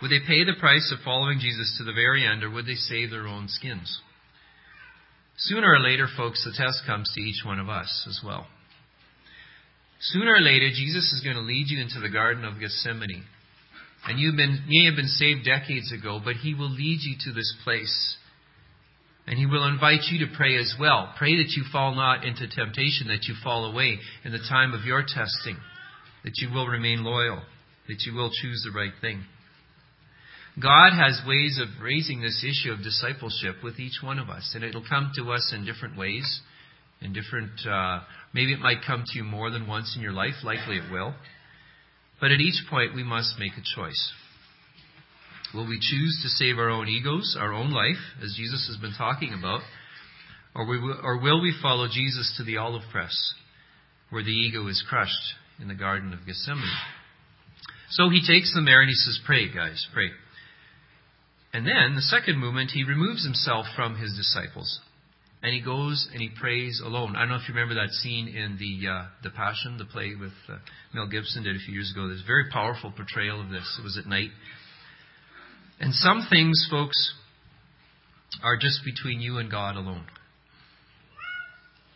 Would 0.01 0.11
they 0.11 0.19
pay 0.25 0.43
the 0.43 0.59
price 0.59 0.91
of 0.91 1.03
following 1.03 1.39
Jesus 1.39 1.75
to 1.77 1.83
the 1.83 1.93
very 1.93 2.25
end, 2.25 2.43
or 2.43 2.49
would 2.49 2.65
they 2.65 2.75
save 2.75 3.11
their 3.11 3.27
own 3.27 3.47
skins? 3.47 4.01
Sooner 5.37 5.67
or 5.67 5.79
later, 5.79 6.07
folks, 6.17 6.43
the 6.43 6.51
test 6.55 6.83
comes 6.85 7.11
to 7.13 7.21
each 7.21 7.45
one 7.45 7.59
of 7.59 7.69
us 7.69 8.05
as 8.07 8.19
well. 8.25 8.47
Sooner 9.99 10.33
or 10.33 10.41
later, 10.41 10.69
Jesus 10.69 11.13
is 11.13 11.21
going 11.23 11.35
to 11.35 11.41
lead 11.41 11.67
you 11.69 11.79
into 11.79 11.99
the 11.99 12.09
Garden 12.09 12.43
of 12.45 12.59
Gethsemane. 12.59 13.23
And 14.07 14.19
you 14.19 14.31
may 14.33 14.85
have 14.85 14.95
been 14.95 15.07
saved 15.07 15.45
decades 15.45 15.91
ago, 15.91 16.19
but 16.23 16.37
He 16.37 16.55
will 16.55 16.71
lead 16.71 16.99
you 17.01 17.15
to 17.25 17.33
this 17.33 17.55
place. 17.63 18.15
And 19.27 19.37
He 19.37 19.45
will 19.45 19.67
invite 19.67 20.01
you 20.09 20.25
to 20.25 20.33
pray 20.35 20.57
as 20.57 20.73
well. 20.79 21.13
Pray 21.19 21.37
that 21.37 21.51
you 21.55 21.63
fall 21.71 21.93
not 21.93 22.25
into 22.25 22.47
temptation, 22.47 23.09
that 23.09 23.25
you 23.27 23.35
fall 23.43 23.65
away 23.65 23.99
in 24.25 24.31
the 24.31 24.41
time 24.49 24.73
of 24.73 24.85
your 24.85 25.03
testing, 25.03 25.57
that 26.23 26.37
you 26.37 26.51
will 26.51 26.65
remain 26.65 27.03
loyal, 27.03 27.43
that 27.87 28.01
you 28.05 28.15
will 28.15 28.31
choose 28.31 28.63
the 28.65 28.75
right 28.75 28.93
thing. 28.99 29.23
God 30.59 30.91
has 30.91 31.21
ways 31.25 31.59
of 31.61 31.81
raising 31.81 32.21
this 32.21 32.43
issue 32.43 32.73
of 32.73 32.83
discipleship 32.83 33.63
with 33.63 33.79
each 33.79 34.03
one 34.03 34.19
of 34.19 34.29
us, 34.29 34.51
and 34.53 34.63
it'll 34.63 34.83
come 34.87 35.11
to 35.15 35.31
us 35.31 35.53
in 35.55 35.65
different 35.65 35.97
ways, 35.97 36.41
in 36.99 37.13
different. 37.13 37.51
Uh, 37.65 38.01
maybe 38.33 38.51
it 38.53 38.59
might 38.59 38.83
come 38.85 39.03
to 39.05 39.17
you 39.17 39.23
more 39.23 39.49
than 39.49 39.67
once 39.67 39.93
in 39.95 40.01
your 40.01 40.11
life. 40.11 40.33
Likely 40.43 40.77
it 40.77 40.91
will. 40.91 41.13
But 42.19 42.31
at 42.31 42.39
each 42.39 42.61
point, 42.69 42.93
we 42.93 43.03
must 43.03 43.39
make 43.39 43.53
a 43.53 43.75
choice. 43.75 44.11
Will 45.53 45.67
we 45.67 45.79
choose 45.79 46.19
to 46.23 46.29
save 46.29 46.57
our 46.57 46.69
own 46.69 46.87
egos, 46.87 47.35
our 47.39 47.53
own 47.53 47.71
life, 47.71 47.99
as 48.23 48.35
Jesus 48.37 48.67
has 48.67 48.77
been 48.77 48.93
talking 48.97 49.33
about, 49.37 49.61
or, 50.53 50.65
we, 50.65 50.77
or 51.03 51.19
will 51.19 51.41
we 51.41 51.53
follow 51.61 51.87
Jesus 51.87 52.33
to 52.37 52.43
the 52.43 52.57
olive 52.57 52.83
press, 52.91 53.33
where 54.09 54.23
the 54.23 54.31
ego 54.31 54.67
is 54.67 54.83
crushed 54.87 55.35
in 55.59 55.67
the 55.67 55.75
Garden 55.75 56.13
of 56.13 56.25
Gethsemane? 56.25 56.69
So 57.89 58.09
he 58.09 58.25
takes 58.25 58.53
them 58.53 58.65
there 58.65 58.81
and 58.81 58.89
he 58.89 58.95
says, 58.95 59.19
Pray, 59.25 59.53
guys, 59.53 59.85
pray. 59.93 60.11
And 61.53 61.67
then, 61.67 61.95
the 61.95 62.01
second 62.01 62.39
movement, 62.39 62.71
he 62.71 62.83
removes 62.83 63.25
himself 63.25 63.65
from 63.75 63.97
his 63.97 64.15
disciples. 64.15 64.79
And 65.43 65.53
he 65.53 65.61
goes 65.61 66.07
and 66.13 66.21
he 66.21 66.29
prays 66.29 66.81
alone. 66.83 67.15
I 67.15 67.21
don't 67.21 67.29
know 67.29 67.35
if 67.35 67.49
you 67.49 67.55
remember 67.55 67.75
that 67.75 67.89
scene 67.89 68.27
in 68.27 68.57
the 68.59 68.87
uh, 68.87 69.05
the 69.23 69.31
Passion, 69.31 69.77
the 69.79 69.85
play 69.85 70.13
with 70.17 70.33
uh, 70.47 70.57
Mel 70.93 71.07
Gibson 71.07 71.43
did 71.43 71.55
a 71.55 71.59
few 71.59 71.73
years 71.73 71.91
ago. 71.91 72.07
There's 72.07 72.21
a 72.21 72.27
very 72.27 72.45
powerful 72.51 72.91
portrayal 72.91 73.41
of 73.41 73.49
this. 73.49 73.65
It 73.79 73.83
was 73.83 73.97
at 73.97 74.05
night. 74.05 74.29
And 75.79 75.95
some 75.95 76.27
things, 76.29 76.67
folks, 76.69 77.13
are 78.43 78.55
just 78.55 78.85
between 78.85 79.19
you 79.19 79.39
and 79.39 79.49
God 79.49 79.75
alone. 79.75 80.05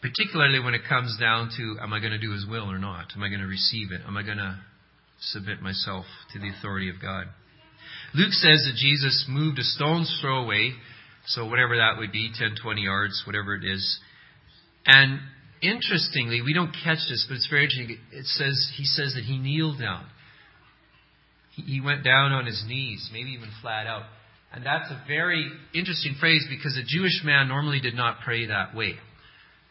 Particularly 0.01 0.59
when 0.59 0.74
it 0.74 0.81
comes 0.89 1.15
down 1.19 1.51
to, 1.57 1.77
am 1.81 1.93
I 1.93 2.00
going 2.00 2.12
to 2.12 2.19
do 2.19 2.31
His 2.31 2.47
will 2.50 2.69
or 2.69 2.79
not? 2.79 3.13
Am 3.15 3.21
I 3.21 3.29
going 3.29 3.41
to 3.41 3.47
receive 3.47 3.91
it? 3.91 4.01
Am 4.07 4.17
I 4.17 4.24
going 4.24 4.38
to 4.38 4.59
submit 5.19 5.62
myself 5.62 6.05
to 6.33 6.39
the 6.39 6.50
authority 6.50 6.89
of 6.89 6.95
God? 7.00 7.27
Luke 8.13 8.31
says 8.31 8.65
that 8.65 8.75
Jesus 8.77 9.25
moved 9.27 9.59
a 9.59 9.63
stone's 9.63 10.15
throw 10.21 10.43
away, 10.43 10.74
so 11.27 11.47
whatever 11.47 11.77
that 11.77 11.97
would 11.97 12.12
be, 12.12 12.31
10, 12.33 12.55
20 12.62 12.81
yards, 12.81 13.24
whatever 13.25 13.55
it 13.55 13.63
is. 13.63 14.00
And 14.85 15.19
interestingly, 15.62 16.41
we 16.41 16.53
don't 16.53 16.71
catch 16.83 17.00
this, 17.09 17.25
but 17.27 17.35
it's 17.35 17.50
very 17.50 17.63
interesting. 17.63 17.97
It 18.12 18.25
says, 18.25 18.71
he 18.75 18.85
says 18.85 19.13
that 19.15 19.24
he 19.24 19.38
kneeled 19.38 19.79
down. 19.79 20.05
He 21.55 21.79
went 21.79 22.03
down 22.03 22.33
on 22.33 22.45
his 22.45 22.63
knees, 22.67 23.09
maybe 23.13 23.31
even 23.31 23.50
flat 23.62 23.88
out. 23.88 24.03
And 24.53 24.65
that's 24.65 24.89
a 24.89 25.03
very 25.07 25.50
interesting 25.74 26.15
phrase 26.19 26.45
because 26.50 26.77
a 26.77 26.85
Jewish 26.85 27.21
man 27.24 27.47
normally 27.47 27.79
did 27.79 27.95
not 27.95 28.19
pray 28.24 28.47
that 28.47 28.75
way. 28.75 28.95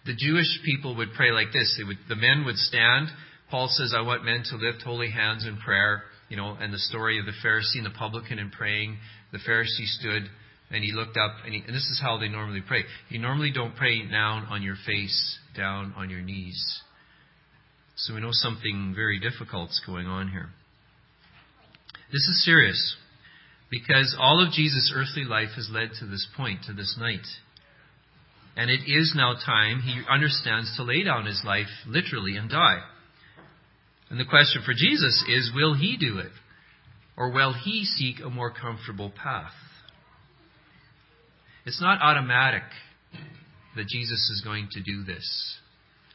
The 0.06 0.14
Jewish 0.14 0.60
people 0.64 0.96
would 0.96 1.14
pray 1.14 1.30
like 1.30 1.52
this. 1.52 1.80
Would, 1.86 1.98
the 2.08 2.16
men 2.16 2.44
would 2.44 2.56
stand. 2.56 3.08
Paul 3.50 3.68
says, 3.70 3.94
I 3.96 4.02
want 4.02 4.24
men 4.24 4.42
to 4.50 4.56
lift 4.56 4.82
holy 4.82 5.10
hands 5.10 5.46
in 5.46 5.56
prayer. 5.58 6.02
You 6.28 6.36
know, 6.36 6.56
and 6.58 6.72
the 6.72 6.78
story 6.78 7.18
of 7.18 7.26
the 7.26 7.32
Pharisee 7.44 7.76
and 7.76 7.86
the 7.86 7.96
publican 7.96 8.38
and 8.38 8.50
praying. 8.50 8.98
The 9.32 9.38
Pharisee 9.38 9.86
stood 9.86 10.22
and 10.70 10.82
he 10.82 10.92
looked 10.92 11.16
up, 11.16 11.32
and, 11.44 11.54
he, 11.54 11.60
and 11.60 11.74
this 11.74 11.84
is 11.84 12.00
how 12.02 12.18
they 12.18 12.28
normally 12.28 12.62
pray. 12.66 12.84
You 13.08 13.18
normally 13.20 13.52
don't 13.52 13.76
pray 13.76 14.08
down 14.10 14.46
on 14.46 14.62
your 14.62 14.76
face, 14.86 15.38
down 15.56 15.92
on 15.96 16.10
your 16.10 16.20
knees. 16.20 16.80
So 17.96 18.14
we 18.14 18.20
know 18.20 18.30
something 18.32 18.92
very 18.96 19.20
difficult's 19.20 19.80
going 19.86 20.06
on 20.06 20.28
here. 20.28 20.48
This 22.10 22.22
is 22.22 22.44
serious 22.44 22.96
because 23.70 24.16
all 24.18 24.44
of 24.44 24.52
Jesus' 24.52 24.92
earthly 24.94 25.24
life 25.24 25.50
has 25.56 25.68
led 25.70 25.90
to 26.00 26.06
this 26.06 26.26
point, 26.36 26.60
to 26.66 26.72
this 26.72 26.96
night. 26.98 27.26
And 28.56 28.70
it 28.70 28.80
is 28.86 29.14
now 29.16 29.34
time, 29.34 29.80
he 29.80 30.00
understands, 30.08 30.76
to 30.76 30.82
lay 30.82 31.02
down 31.04 31.26
his 31.26 31.42
life 31.44 31.66
literally 31.86 32.36
and 32.36 32.48
die. 32.48 32.80
And 34.14 34.20
the 34.20 34.30
question 34.30 34.62
for 34.64 34.74
Jesus 34.74 35.24
is 35.28 35.50
will 35.56 35.74
he 35.74 35.96
do 35.96 36.18
it? 36.18 36.30
Or 37.16 37.32
will 37.32 37.52
he 37.52 37.84
seek 37.84 38.24
a 38.24 38.30
more 38.30 38.48
comfortable 38.48 39.10
path? 39.10 39.50
It's 41.66 41.80
not 41.80 42.00
automatic 42.00 42.62
that 43.74 43.88
Jesus 43.88 44.30
is 44.30 44.40
going 44.44 44.68
to 44.70 44.82
do 44.84 45.02
this. 45.02 45.56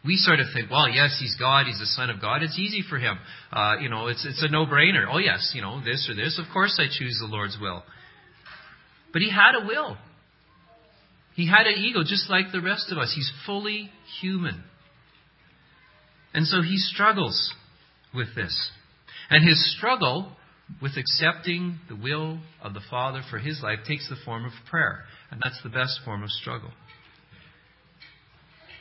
We 0.05 0.15
sort 0.15 0.39
of 0.39 0.45
think, 0.53 0.71
well, 0.71 0.87
yes, 0.87 1.17
he's 1.19 1.35
God, 1.37 1.65
he's 1.65 1.79
the 1.79 1.87
Son 1.87 2.09
of 2.09 2.21
God. 2.21 2.41
It's 2.41 2.57
easy 2.57 2.85
for 2.89 2.97
him. 2.97 3.17
Uh, 3.51 3.75
you 3.81 3.89
know, 3.89 4.07
it's 4.07 4.25
it's 4.25 4.41
a 4.43 4.47
no-brainer. 4.49 5.05
Oh 5.11 5.17
yes, 5.17 5.51
you 5.53 5.61
know, 5.61 5.81
this 5.83 6.09
or 6.09 6.15
this. 6.15 6.39
Of 6.39 6.45
course, 6.53 6.79
I 6.79 6.85
choose 6.89 7.17
the 7.19 7.27
Lord's 7.27 7.57
will. 7.59 7.83
But 9.11 9.21
he 9.21 9.29
had 9.29 9.61
a 9.61 9.67
will. 9.67 9.97
He 11.35 11.49
had 11.49 11.67
an 11.67 11.77
ego, 11.77 12.03
just 12.03 12.29
like 12.29 12.53
the 12.53 12.61
rest 12.61 12.93
of 12.93 12.97
us. 12.97 13.11
He's 13.13 13.29
fully 13.45 13.91
human, 14.21 14.63
and 16.33 16.47
so 16.47 16.61
he 16.61 16.77
struggles 16.77 17.53
with 18.13 18.35
this. 18.35 18.71
And 19.29 19.47
his 19.47 19.75
struggle 19.77 20.31
with 20.81 20.93
accepting 20.97 21.79
the 21.87 21.95
will 21.95 22.39
of 22.61 22.73
the 22.73 22.81
Father 22.89 23.21
for 23.29 23.39
his 23.39 23.61
life 23.63 23.79
takes 23.87 24.07
the 24.09 24.15
form 24.23 24.45
of 24.45 24.51
prayer, 24.69 25.03
and 25.31 25.41
that's 25.43 25.61
the 25.63 25.69
best 25.69 25.99
form 26.05 26.23
of 26.23 26.29
struggle. 26.29 26.71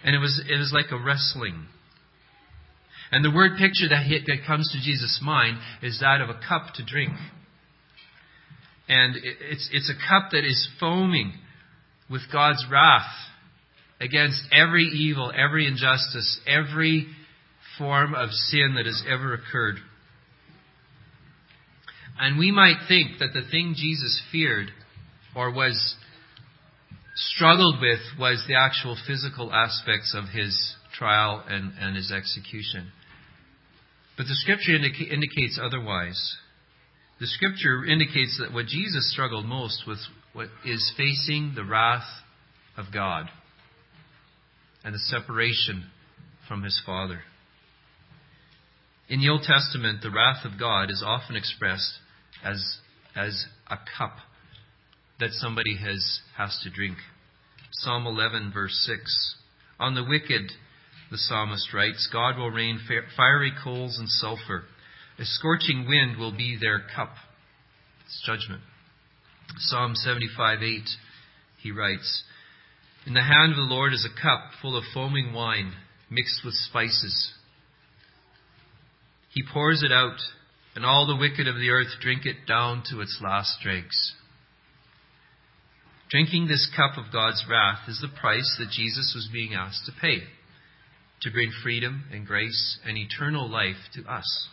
And 0.04 0.14
it 0.14 0.18
was, 0.18 0.40
it 0.48 0.56
was 0.56 0.72
like 0.72 0.92
a 0.92 1.02
wrestling. 1.02 1.66
And 3.10 3.24
the 3.24 3.34
word 3.34 3.52
picture 3.58 3.88
that, 3.88 4.04
hit, 4.06 4.22
that 4.26 4.46
comes 4.46 4.70
to 4.72 4.78
Jesus' 4.78 5.20
mind 5.22 5.58
is 5.82 5.98
that 6.00 6.20
of 6.20 6.28
a 6.28 6.38
cup 6.46 6.74
to 6.74 6.84
drink. 6.84 7.14
And 8.88 9.16
it's, 9.16 9.68
it's 9.72 9.90
a 9.90 10.08
cup 10.08 10.30
that 10.32 10.44
is 10.44 10.68
foaming 10.78 11.32
with 12.10 12.22
God's 12.32 12.64
wrath 12.70 13.10
against 14.00 14.42
every 14.52 14.84
evil, 14.84 15.32
every 15.36 15.66
injustice, 15.66 16.40
every 16.46 17.06
form 17.78 18.14
of 18.14 18.30
sin 18.30 18.74
that 18.76 18.86
has 18.86 19.02
ever 19.08 19.34
occurred. 19.34 19.76
And 22.20 22.38
we 22.38 22.50
might 22.50 22.86
think 22.88 23.18
that 23.20 23.32
the 23.32 23.48
thing 23.50 23.74
Jesus 23.76 24.20
feared 24.32 24.70
or 25.34 25.52
was 25.52 25.94
struggled 27.14 27.80
with 27.80 28.00
was 28.18 28.44
the 28.48 28.54
actual 28.54 28.96
physical 29.06 29.52
aspects 29.52 30.14
of 30.16 30.24
his 30.28 30.74
trial 30.96 31.44
and, 31.48 31.72
and 31.80 31.96
his 31.96 32.10
execution. 32.10 32.90
But 34.16 34.24
the 34.24 34.34
scripture 34.34 34.74
indica- 34.74 35.12
indicates 35.12 35.60
otherwise. 35.62 36.36
The 37.20 37.26
scripture 37.26 37.84
indicates 37.84 38.38
that 38.40 38.52
what 38.52 38.66
Jesus 38.66 39.12
struggled 39.12 39.46
most 39.46 39.84
with 39.86 39.98
what 40.32 40.48
is 40.64 40.92
facing 40.96 41.52
the 41.54 41.64
wrath 41.64 42.06
of 42.76 42.86
God 42.92 43.26
and 44.84 44.94
the 44.94 44.98
separation 44.98 45.84
from 46.48 46.62
his 46.62 46.80
Father. 46.84 47.20
In 49.08 49.20
the 49.20 49.30
Old 49.30 49.42
Testament, 49.42 50.02
the 50.02 50.10
wrath 50.10 50.44
of 50.44 50.58
God 50.58 50.90
is 50.90 51.02
often 51.04 51.34
expressed 51.34 51.94
as, 52.44 52.78
as 53.16 53.46
a 53.70 53.78
cup 53.96 54.16
that 55.18 55.30
somebody 55.32 55.76
has, 55.78 56.20
has 56.36 56.60
to 56.62 56.70
drink. 56.70 56.98
Psalm 57.72 58.06
11, 58.06 58.52
verse 58.52 58.78
6. 58.86 59.36
On 59.80 59.94
the 59.94 60.04
wicked, 60.04 60.52
the 61.10 61.16
psalmist 61.16 61.72
writes, 61.72 62.08
God 62.12 62.36
will 62.36 62.50
rain 62.50 62.80
fiery 63.16 63.52
coals 63.64 63.98
and 63.98 64.08
sulfur. 64.08 64.64
A 65.18 65.24
scorching 65.24 65.86
wind 65.88 66.18
will 66.18 66.36
be 66.36 66.58
their 66.60 66.82
cup. 66.94 67.14
It's 68.04 68.22
judgment. 68.26 68.62
Psalm 69.56 69.94
75, 69.94 70.62
8, 70.62 70.82
he 71.62 71.72
writes, 71.72 72.24
In 73.06 73.14
the 73.14 73.22
hand 73.22 73.52
of 73.52 73.56
the 73.56 73.62
Lord 73.62 73.94
is 73.94 74.06
a 74.06 74.20
cup 74.22 74.50
full 74.60 74.76
of 74.76 74.84
foaming 74.92 75.32
wine 75.32 75.72
mixed 76.10 76.42
with 76.44 76.54
spices. 76.54 77.32
He 79.30 79.42
pours 79.52 79.82
it 79.82 79.92
out, 79.92 80.18
and 80.74 80.84
all 80.84 81.06
the 81.06 81.16
wicked 81.16 81.46
of 81.46 81.56
the 81.56 81.70
earth 81.70 82.00
drink 82.00 82.24
it 82.24 82.46
down 82.46 82.82
to 82.90 83.00
its 83.00 83.20
last 83.22 83.58
dregs. 83.62 84.14
Drinking 86.10 86.48
this 86.48 86.70
cup 86.74 86.96
of 86.96 87.12
God's 87.12 87.44
wrath 87.48 87.88
is 87.88 88.00
the 88.00 88.20
price 88.20 88.56
that 88.58 88.70
Jesus 88.70 89.12
was 89.14 89.28
being 89.32 89.54
asked 89.54 89.84
to 89.86 89.92
pay 90.00 90.22
to 91.22 91.30
bring 91.30 91.50
freedom 91.62 92.04
and 92.12 92.26
grace 92.26 92.78
and 92.86 92.96
eternal 92.96 93.50
life 93.50 93.76
to 93.94 94.04
us. 94.04 94.48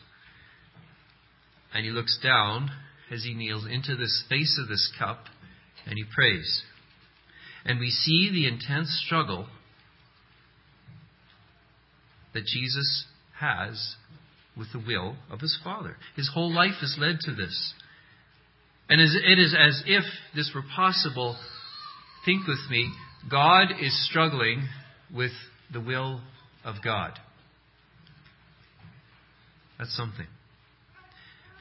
And 1.73 1.85
he 1.85 1.91
looks 1.91 2.19
down 2.23 2.71
as 3.11 3.23
he 3.23 3.33
kneels 3.33 3.65
into 3.69 3.95
the 3.95 4.09
face 4.29 4.59
of 4.61 4.67
this 4.67 4.91
cup 4.97 5.25
and 5.85 5.95
he 5.95 6.03
prays. 6.03 6.63
And 7.65 7.79
we 7.79 7.89
see 7.89 8.29
the 8.31 8.47
intense 8.47 9.01
struggle 9.05 9.47
that 12.33 12.45
Jesus 12.45 13.05
has 13.39 13.95
with 14.57 14.67
the 14.71 14.79
will 14.79 15.15
of 15.29 15.41
his 15.41 15.57
Father. 15.63 15.97
His 16.15 16.29
whole 16.33 16.53
life 16.53 16.81
is 16.81 16.95
led 16.99 17.19
to 17.21 17.35
this. 17.35 17.73
And 18.89 19.01
it 19.01 19.39
is 19.39 19.55
as 19.59 19.83
if 19.85 20.03
this 20.35 20.51
were 20.53 20.63
possible. 20.75 21.37
Think 22.25 22.47
with 22.47 22.69
me. 22.69 22.91
God 23.29 23.67
is 23.81 24.07
struggling 24.09 24.67
with 25.13 25.31
the 25.73 25.81
will 25.81 26.21
of 26.63 26.75
God. 26.83 27.11
That's 29.77 29.95
something. 29.95 30.27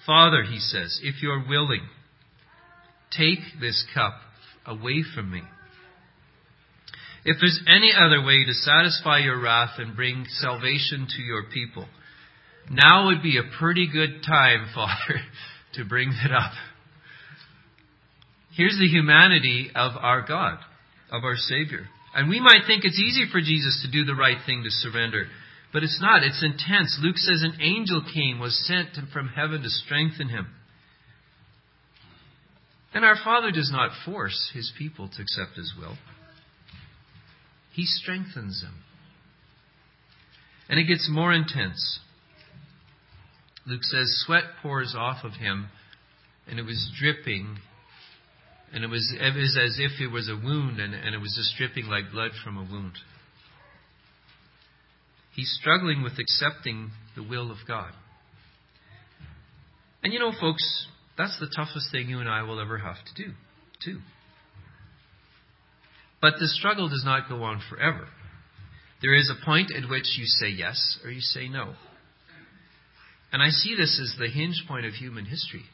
Father, 0.06 0.42
he 0.42 0.58
says, 0.58 1.00
if 1.02 1.22
you're 1.22 1.48
willing, 1.48 1.88
take 3.16 3.38
this 3.60 3.84
cup 3.94 4.14
away 4.66 5.02
from 5.14 5.30
me. 5.30 5.42
If 7.24 7.38
there's 7.40 7.60
any 7.66 7.92
other 7.96 8.22
way 8.22 8.44
to 8.44 8.52
satisfy 8.52 9.20
your 9.20 9.40
wrath 9.40 9.78
and 9.78 9.96
bring 9.96 10.26
salvation 10.28 11.06
to 11.16 11.22
your 11.22 11.44
people, 11.44 11.86
now 12.71 13.06
would 13.06 13.23
be 13.23 13.38
a 13.38 13.59
pretty 13.59 13.88
good 13.90 14.23
time, 14.26 14.68
Father, 14.75 15.21
to 15.75 15.85
bring 15.85 16.11
that 16.23 16.33
up. 16.35 16.52
Here's 18.56 18.78
the 18.78 18.88
humanity 18.88 19.71
of 19.75 19.92
our 19.97 20.23
God, 20.26 20.59
of 21.11 21.25
our 21.25 21.37
Savior. 21.37 21.87
And 22.14 22.28
we 22.28 22.40
might 22.40 22.66
think 22.66 22.85
it's 22.85 23.00
easy 23.00 23.26
for 23.30 23.40
Jesus 23.40 23.85
to 23.85 23.90
do 23.90 24.04
the 24.04 24.14
right 24.14 24.38
thing 24.47 24.62
to 24.62 24.71
surrender. 24.71 25.26
But 25.73 25.83
it's 25.83 25.99
not. 26.00 26.23
It's 26.23 26.44
intense. 26.44 26.97
Luke 27.02 27.16
says 27.16 27.42
an 27.42 27.61
angel 27.61 28.02
came, 28.14 28.38
was 28.38 28.56
sent 28.66 28.90
from 29.12 29.28
heaven 29.28 29.62
to 29.62 29.68
strengthen 29.68 30.28
him. 30.28 30.47
And 32.94 33.04
our 33.04 33.16
Father 33.25 33.50
does 33.50 33.71
not 33.73 33.90
force 34.04 34.52
his 34.54 34.73
people 34.78 35.09
to 35.09 35.23
accept 35.23 35.56
his 35.56 35.75
will. 35.76 35.97
He 37.73 37.85
strengthens 37.85 38.62
them. 38.62 38.85
And 40.68 40.78
it 40.78 40.85
gets 40.85 41.09
more 41.11 41.33
intense. 41.33 41.99
Luke 43.66 43.83
says, 43.83 44.23
sweat 44.26 44.44
pours 44.62 44.94
off 44.97 45.25
of 45.25 45.33
him, 45.33 45.68
and 46.47 46.59
it 46.59 46.64
was 46.64 46.90
dripping 46.99 47.59
and 48.75 48.83
it 48.83 48.88
was, 48.88 49.14
it 49.16 49.37
was 49.37 49.56
as 49.62 49.78
if 49.78 50.00
it 50.00 50.11
was 50.11 50.28
a 50.28 50.35
wound 50.35 50.80
and, 50.80 50.94
and 50.94 51.14
it 51.14 51.18
was 51.18 51.33
just 51.37 51.56
dripping 51.56 51.88
like 51.88 52.11
blood 52.11 52.33
from 52.42 52.56
a 52.56 52.62
wound. 52.62 52.94
He's 55.33 55.56
struggling 55.61 56.02
with 56.02 56.14
accepting 56.18 56.90
the 57.14 57.23
will 57.23 57.52
of 57.52 57.59
God. 57.68 57.92
And 60.02 60.12
you 60.12 60.18
know, 60.18 60.33
folks, 60.40 60.88
That's 61.16 61.38
the 61.38 61.49
toughest 61.54 61.92
thing 61.92 62.09
you 62.09 62.18
and 62.18 62.28
I 62.28 62.42
will 62.42 62.61
ever 62.61 62.78
have 62.78 62.97
to 62.97 63.23
do, 63.25 63.33
too. 63.85 64.00
But 66.21 66.35
the 66.40 66.49
struggle 66.49 66.88
does 66.88 67.04
not 67.04 67.28
go 67.28 67.44
on 67.44 67.62
forever. 67.71 68.09
There 69.02 69.14
is 69.14 69.30
a 69.30 69.44
point 69.44 69.71
at 69.71 69.88
which 69.88 70.16
you 70.18 70.25
say 70.26 70.49
yes 70.49 70.99
or 71.04 71.11
you 71.11 71.21
say 71.21 71.49
no. 71.49 71.75
And 73.34 73.42
I 73.42 73.48
see 73.48 73.74
this 73.74 74.00
as 74.00 74.14
the 74.16 74.28
hinge 74.28 74.62
point 74.68 74.86
of 74.86 74.92
human 74.92 75.24
history, 75.24 75.64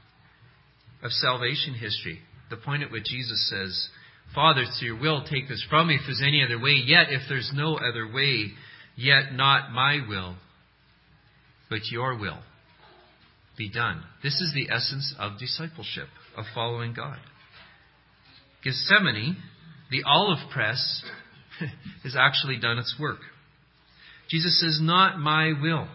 of 1.02 1.11
salvation 1.12 1.75
history. 1.75 2.19
The 2.49 2.57
point 2.57 2.83
at 2.83 2.90
which 2.90 3.05
Jesus 3.05 3.50
says, 3.50 3.88
Father, 4.35 4.64
through 4.64 4.88
your 4.88 4.99
will, 4.99 5.25
take 5.25 5.47
this 5.47 5.62
from 5.69 5.88
me 5.88 5.97
if 5.97 6.00
there's 6.07 6.23
any 6.26 6.43
other 6.43 6.59
way. 6.59 6.81
Yet, 6.83 7.09
if 7.11 7.21
there's 7.29 7.52
no 7.55 7.76
other 7.76 8.11
way, 8.11 8.47
yet 8.97 9.35
not 9.35 9.73
my 9.73 9.99
will, 10.09 10.37
but 11.69 11.81
your 11.90 12.19
will 12.19 12.38
be 13.59 13.71
done. 13.71 14.05
This 14.23 14.40
is 14.40 14.55
the 14.55 14.75
essence 14.75 15.14
of 15.19 15.38
discipleship, 15.38 16.09
of 16.38 16.47
following 16.55 16.95
God. 16.95 17.19
Gethsemane, 18.64 19.37
the 19.90 20.05
olive 20.07 20.50
press, 20.50 21.02
has 22.05 22.17
actually 22.19 22.59
done 22.59 22.79
its 22.79 22.97
work. 22.99 23.21
Jesus 24.31 24.59
says, 24.59 24.79
Not 24.81 25.19
my 25.19 25.52
will. 25.61 25.88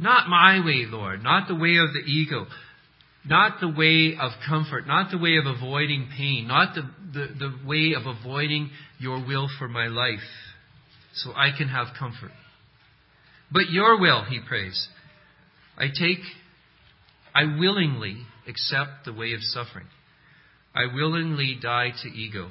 Not 0.00 0.28
my 0.28 0.64
way, 0.64 0.86
Lord. 0.88 1.22
Not 1.22 1.46
the 1.46 1.54
way 1.54 1.76
of 1.76 1.92
the 1.92 2.00
ego. 2.10 2.46
Not 3.26 3.60
the 3.60 3.68
way 3.68 4.16
of 4.18 4.32
comfort. 4.48 4.86
Not 4.86 5.10
the 5.10 5.18
way 5.18 5.36
of 5.36 5.44
avoiding 5.44 6.08
pain. 6.16 6.48
Not 6.48 6.74
the, 6.74 6.82
the, 7.12 7.26
the 7.38 7.68
way 7.68 7.92
of 7.94 8.06
avoiding 8.06 8.70
your 8.98 9.24
will 9.24 9.48
for 9.58 9.68
my 9.68 9.88
life. 9.88 10.18
So 11.14 11.32
I 11.32 11.50
can 11.56 11.68
have 11.68 11.88
comfort. 11.98 12.30
But 13.52 13.68
your 13.70 14.00
will, 14.00 14.24
he 14.24 14.40
prays. 14.40 14.88
I 15.76 15.88
take, 15.88 16.20
I 17.34 17.58
willingly 17.58 18.22
accept 18.48 19.04
the 19.04 19.12
way 19.12 19.34
of 19.34 19.40
suffering. 19.42 19.86
I 20.74 20.94
willingly 20.94 21.58
die 21.60 21.90
to 22.02 22.08
ego. 22.08 22.50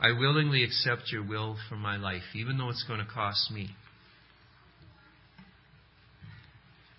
I 0.00 0.12
willingly 0.12 0.62
accept 0.62 1.10
your 1.10 1.26
will 1.26 1.56
for 1.68 1.76
my 1.76 1.96
life, 1.96 2.22
even 2.34 2.58
though 2.58 2.68
it's 2.70 2.84
going 2.86 3.00
to 3.00 3.12
cost 3.12 3.50
me. 3.50 3.70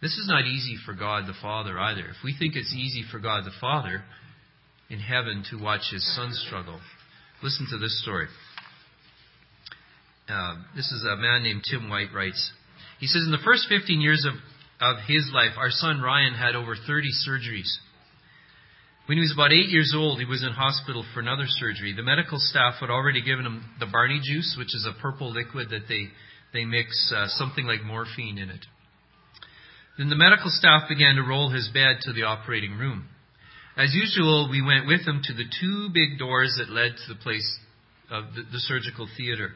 This 0.01 0.17
is 0.17 0.27
not 0.27 0.46
easy 0.46 0.77
for 0.84 0.93
God 0.93 1.27
the 1.27 1.38
Father 1.41 1.77
either. 1.79 2.01
If 2.01 2.24
we 2.24 2.36
think 2.38 2.55
it's 2.55 2.74
easy 2.74 3.03
for 3.12 3.20
God 3.20 3.46
the 3.46 3.53
Father 3.62 4.03
in 4.89 5.00
heaven 5.00 5.43
to 5.51 5.62
watch 5.62 5.91
his 5.91 6.03
son 6.15 6.31
struggle, 6.34 6.79
listen 7.43 7.67
to 7.70 7.77
this 7.77 8.01
story. 8.01 8.27
Uh, 10.27 10.55
this 10.75 10.91
is 10.91 11.05
a 11.05 11.17
man 11.17 11.43
named 11.43 11.62
Tim 11.70 11.88
White 11.88 12.13
writes. 12.13 12.51
He 13.00 13.05
says, 13.05 13.24
In 13.25 13.31
the 13.31 13.46
first 13.46 13.67
15 13.70 14.01
years 14.01 14.25
of, 14.25 14.34
of 14.81 14.98
his 15.08 15.29
life, 15.34 15.53
our 15.58 15.70
son 15.70 16.01
Ryan 16.01 16.34
had 16.34 16.55
over 16.55 16.75
30 16.75 17.10
surgeries. 17.27 17.70
When 19.05 19.17
he 19.17 19.22
was 19.22 19.34
about 19.34 19.51
eight 19.51 19.70
years 19.70 19.93
old, 19.96 20.20
he 20.20 20.25
was 20.25 20.41
in 20.41 20.53
hospital 20.53 21.05
for 21.13 21.20
another 21.20 21.46
surgery. 21.48 21.93
The 21.93 22.03
medical 22.03 22.39
staff 22.39 22.75
had 22.79 22.89
already 22.89 23.22
given 23.22 23.46
him 23.46 23.65
the 23.79 23.86
Barney 23.88 24.22
juice, 24.24 24.55
which 24.58 24.74
is 24.74 24.88
a 24.88 25.00
purple 25.00 25.31
liquid 25.31 25.70
that 25.70 25.88
they, 25.89 26.08
they 26.53 26.65
mix 26.65 27.12
uh, 27.15 27.27
something 27.27 27.65
like 27.65 27.84
morphine 27.84 28.38
in 28.38 28.50
it. 28.50 28.65
Then 30.01 30.10
the 30.10 30.15
medical 30.15 30.50
staff 30.50 30.89
began 30.89 31.13
to 31.13 31.22
roll 31.22 31.51
his 31.51 31.67
bed 31.67 31.98
to 32.01 32.12
the 32.12 32.24
operating 32.24 32.75
room. 32.75 33.05
As 33.77 33.93
usual, 33.93 34.50
we 34.50 34.60
went 34.60 34.88
with 34.88 35.05
him 35.05 35.22
to 35.24 35.34
the 35.36 35.46
two 35.62 35.89
big 35.93 36.17
doors 36.17 36.58
that 36.58 36.74
led 36.74 36.93
to 36.98 37.13
the 37.13 37.20
place 37.22 37.60
of 38.10 38.34
the, 38.34 38.41
the 38.51 38.58
surgical 38.58 39.08
theater. 39.15 39.51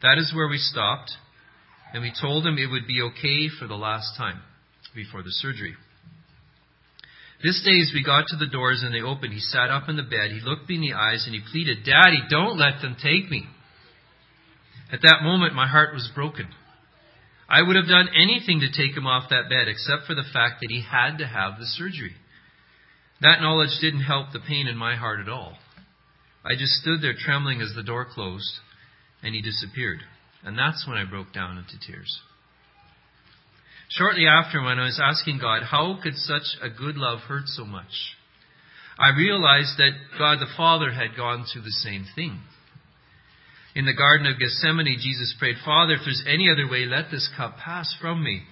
That 0.00 0.18
is 0.18 0.32
where 0.32 0.46
we 0.46 0.58
stopped, 0.58 1.10
and 1.92 2.00
we 2.00 2.12
told 2.14 2.46
him 2.46 2.58
it 2.58 2.70
would 2.70 2.86
be 2.86 3.02
okay 3.10 3.48
for 3.58 3.66
the 3.66 3.74
last 3.74 4.16
time 4.16 4.40
before 4.94 5.24
the 5.24 5.32
surgery. 5.32 5.74
This 7.42 7.60
day, 7.66 7.80
as 7.80 7.90
we 7.92 8.04
got 8.04 8.26
to 8.28 8.36
the 8.36 8.52
doors 8.52 8.84
and 8.84 8.94
they 8.94 9.02
opened, 9.02 9.32
he 9.32 9.40
sat 9.40 9.68
up 9.68 9.88
in 9.88 9.96
the 9.96 10.04
bed. 10.04 10.30
He 10.30 10.46
looked 10.46 10.68
me 10.68 10.76
in 10.76 10.80
the 10.82 10.92
eyes 10.92 11.24
and 11.26 11.34
he 11.34 11.42
pleaded, 11.50 11.78
Daddy, 11.84 12.22
don't 12.30 12.56
let 12.56 12.82
them 12.82 12.94
take 13.02 13.28
me. 13.28 13.48
At 14.92 15.02
that 15.02 15.24
moment, 15.24 15.56
my 15.56 15.66
heart 15.66 15.92
was 15.92 16.08
broken. 16.14 16.46
I 17.52 17.60
would 17.60 17.76
have 17.76 17.86
done 17.86 18.08
anything 18.16 18.60
to 18.60 18.72
take 18.72 18.96
him 18.96 19.06
off 19.06 19.28
that 19.28 19.50
bed 19.50 19.68
except 19.68 20.06
for 20.06 20.14
the 20.14 20.24
fact 20.32 20.60
that 20.62 20.70
he 20.70 20.80
had 20.80 21.18
to 21.18 21.26
have 21.26 21.58
the 21.58 21.66
surgery. 21.66 22.16
That 23.20 23.42
knowledge 23.42 23.76
didn't 23.78 24.08
help 24.08 24.32
the 24.32 24.40
pain 24.40 24.66
in 24.66 24.76
my 24.78 24.96
heart 24.96 25.20
at 25.20 25.28
all. 25.28 25.58
I 26.42 26.54
just 26.56 26.80
stood 26.80 27.02
there 27.02 27.14
trembling 27.14 27.60
as 27.60 27.74
the 27.76 27.82
door 27.82 28.06
closed 28.10 28.50
and 29.22 29.34
he 29.34 29.42
disappeared. 29.42 30.00
And 30.42 30.58
that's 30.58 30.86
when 30.88 30.96
I 30.96 31.04
broke 31.04 31.34
down 31.34 31.58
into 31.58 31.78
tears. 31.86 32.20
Shortly 33.90 34.26
after, 34.26 34.62
when 34.62 34.78
I 34.78 34.86
was 34.86 35.00
asking 35.02 35.38
God, 35.38 35.62
how 35.62 35.98
could 36.02 36.16
such 36.16 36.56
a 36.62 36.70
good 36.70 36.96
love 36.96 37.20
hurt 37.20 37.46
so 37.48 37.66
much? 37.66 38.16
I 38.98 39.14
realized 39.14 39.76
that 39.76 39.92
God 40.18 40.38
the 40.38 40.52
Father 40.56 40.90
had 40.90 41.16
gone 41.16 41.44
through 41.44 41.62
the 41.62 41.70
same 41.70 42.06
thing. 42.16 42.40
In 43.74 43.86
the 43.86 43.94
Garden 43.94 44.26
of 44.26 44.38
Gethsemane, 44.38 44.98
Jesus 45.00 45.34
prayed, 45.38 45.56
Father, 45.64 45.94
if 45.94 46.00
there's 46.04 46.24
any 46.26 46.50
other 46.50 46.70
way, 46.70 46.84
let 46.84 47.10
this 47.10 47.28
cup 47.36 47.56
pass 47.56 47.94
from 48.00 48.22
me. 48.22 48.42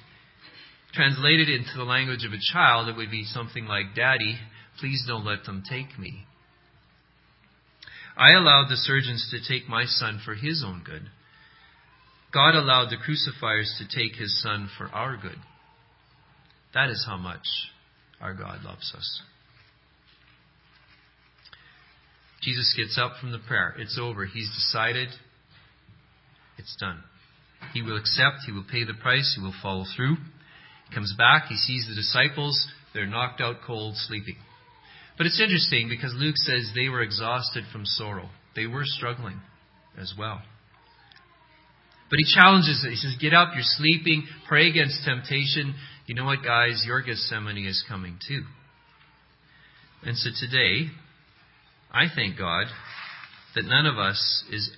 Translated 0.95 1.49
into 1.49 1.77
the 1.77 1.85
language 1.85 2.25
of 2.25 2.33
a 2.33 2.53
child, 2.53 2.89
it 2.89 2.97
would 2.97 3.11
be 3.11 3.25
something 3.25 3.67
like, 3.67 3.95
Daddy, 3.95 4.39
please 4.81 5.05
don't 5.07 5.27
let 5.27 5.45
them 5.45 5.63
take 5.69 5.99
me. 5.99 6.25
I 8.17 8.33
allowed 8.33 8.69
the 8.69 8.77
surgeons 8.77 9.31
to 9.31 9.47
take 9.47 9.69
my 9.69 9.85
son 9.85 10.21
for 10.25 10.35
his 10.35 10.65
own 10.67 10.83
good. 10.85 11.03
God 12.33 12.55
allowed 12.55 12.91
the 12.91 12.97
crucifiers 12.97 13.75
to 13.79 13.99
take 13.99 14.17
his 14.17 14.43
son 14.43 14.69
for 14.79 14.87
our 14.89 15.17
good. 15.17 15.39
That 16.75 16.89
is 16.89 17.05
how 17.07 17.17
much 17.17 17.45
our 18.21 18.35
God 18.35 18.63
loves 18.65 18.93
us. 18.97 19.23
Jesus 22.43 22.75
gets 22.77 22.99
up 22.99 23.13
from 23.21 23.33
the 23.33 23.39
prayer. 23.39 23.75
It's 23.79 23.99
over. 24.01 24.25
He's 24.27 24.51
decided. 24.51 25.09
It's 26.59 26.75
done. 26.81 27.03
He 27.75 27.83
will 27.83 27.97
accept. 27.97 28.45
He 28.47 28.53
will 28.53 28.65
pay 28.71 28.85
the 28.85 28.95
price. 28.95 29.35
He 29.37 29.43
will 29.43 29.55
follow 29.63 29.85
through. 29.97 30.17
He 30.89 30.95
comes 30.95 31.15
back. 31.17 31.47
He 31.49 31.57
sees 31.57 31.87
the 31.89 31.95
disciples. 31.95 32.67
They're 32.95 33.07
knocked 33.07 33.41
out 33.41 33.57
cold, 33.67 33.97
sleeping. 33.97 34.37
But 35.17 35.27
it's 35.27 35.41
interesting 35.41 35.89
because 35.89 36.15
Luke 36.17 36.37
says 36.37 36.73
they 36.75 36.89
were 36.89 37.03
exhausted 37.03 37.65
from 37.71 37.85
sorrow. 37.85 38.31
They 38.57 38.67
were 38.67 38.85
struggling 38.85 39.41
as 39.99 40.15
well. 40.19 40.41
But 42.09 42.19
he 42.19 42.35
challenges 42.35 42.83
it. 42.85 42.91
He 42.91 42.97
says, 42.97 43.17
Get 43.21 43.35
up, 43.35 43.51
you're 43.55 43.63
sleeping, 43.63 44.27
pray 44.49 44.69
against 44.69 45.05
temptation. 45.05 45.75
You 46.07 46.17
know 46.17 46.25
what, 46.25 46.43
guys? 46.43 46.83
Your 46.85 47.03
Gethsemane 47.03 47.67
is 47.67 47.85
coming 47.89 48.19
too. 48.27 48.43
And 50.03 50.17
so 50.17 50.31
today, 50.41 50.91
I 51.93 52.07
thank 52.15 52.39
God 52.39 52.67
that 53.55 53.65
none 53.65 53.87
of 53.87 53.99
us 53.99 54.45
is, 54.51 54.71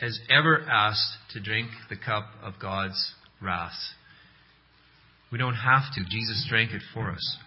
has 0.00 0.18
ever 0.30 0.64
asked 0.70 1.16
to 1.32 1.40
drink 1.40 1.68
the 1.88 1.96
cup 1.96 2.26
of 2.42 2.54
God's 2.60 3.12
wrath. 3.42 3.72
We 5.32 5.38
don't 5.38 5.54
have 5.54 5.82
to. 5.94 6.04
Jesus 6.08 6.46
drank 6.48 6.72
it 6.72 6.82
for 6.94 7.10
us. 7.10 7.38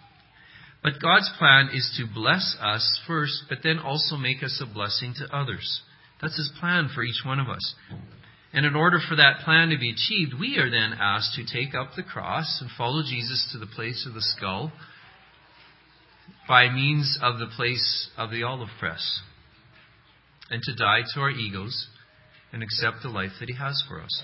But 0.81 1.01
God's 1.01 1.31
plan 1.38 1.69
is 1.73 1.97
to 1.97 2.13
bless 2.13 2.57
us 2.62 2.99
first, 3.07 3.43
but 3.47 3.59
then 3.63 3.79
also 3.79 4.17
make 4.17 4.43
us 4.43 4.62
a 4.62 4.71
blessing 4.71 5.13
to 5.19 5.36
others. 5.36 5.81
That's 6.21 6.38
His 6.38 6.51
plan 6.59 6.89
for 6.93 7.03
each 7.03 7.21
one 7.25 7.39
of 7.39 7.47
us. 7.47 7.75
And 8.51 8.65
in 8.65 8.75
order 8.75 8.99
for 8.99 9.15
that 9.15 9.39
plan 9.45 9.69
to 9.69 9.77
be 9.77 9.91
achieved, 9.91 10.33
we 10.38 10.57
are 10.57 10.69
then 10.69 10.97
asked 10.99 11.36
to 11.36 11.45
take 11.45 11.73
up 11.73 11.91
the 11.95 12.03
cross 12.03 12.59
and 12.62 12.69
follow 12.77 13.01
Jesus 13.01 13.49
to 13.51 13.57
the 13.57 13.73
place 13.73 14.05
of 14.05 14.13
the 14.13 14.21
skull 14.21 14.73
by 16.47 16.69
means 16.69 17.17
of 17.21 17.39
the 17.39 17.47
place 17.56 18.10
of 18.17 18.32
the 18.32 18.43
olive 18.43 18.69
press. 18.79 19.21
And 20.49 20.62
to 20.62 20.75
die 20.75 21.01
to 21.13 21.19
our 21.21 21.29
egos 21.29 21.88
and 22.51 22.62
accept 22.62 22.97
the 23.01 23.10
life 23.10 23.32
that 23.39 23.49
He 23.49 23.56
has 23.56 23.82
for 23.88 24.01
us. 24.01 24.23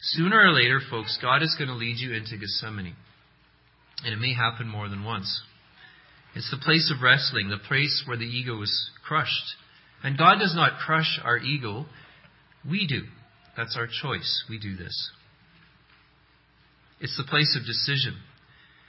Sooner 0.00 0.40
or 0.40 0.52
later, 0.52 0.80
folks, 0.90 1.18
God 1.22 1.42
is 1.42 1.54
going 1.56 1.68
to 1.68 1.74
lead 1.76 1.98
you 1.98 2.12
into 2.12 2.36
Gethsemane. 2.36 2.96
And 4.04 4.12
it 4.12 4.18
may 4.18 4.34
happen 4.34 4.66
more 4.66 4.88
than 4.88 5.04
once. 5.04 5.42
It's 6.34 6.50
the 6.50 6.64
place 6.64 6.92
of 6.94 7.02
wrestling, 7.02 7.50
the 7.50 7.68
place 7.68 8.02
where 8.06 8.16
the 8.16 8.24
ego 8.24 8.60
is 8.62 8.90
crushed. 9.06 9.54
And 10.02 10.18
God 10.18 10.38
does 10.40 10.56
not 10.56 10.80
crush 10.84 11.20
our 11.22 11.38
ego 11.38 11.86
we 12.68 12.86
do. 12.86 13.02
That's 13.56 13.76
our 13.76 13.86
choice. 13.86 14.44
We 14.48 14.58
do 14.58 14.76
this. 14.76 15.10
It's 17.00 17.16
the 17.16 17.28
place 17.28 17.56
of 17.58 17.66
decision. 17.66 18.16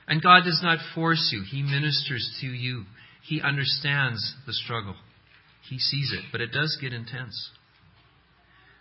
And 0.08 0.22
God 0.22 0.44
does 0.44 0.60
not 0.62 0.80
force 0.96 1.30
you, 1.32 1.44
He 1.50 1.62
ministers 1.62 2.38
to 2.42 2.48
you. 2.48 2.84
He 3.24 3.42
understands 3.42 4.36
the 4.46 4.54
struggle. 4.54 4.96
He 5.70 5.80
sees 5.80 6.12
it, 6.14 6.26
but 6.32 6.42
it 6.42 6.52
does 6.52 6.78
get 6.82 6.92
intense. 6.92 7.50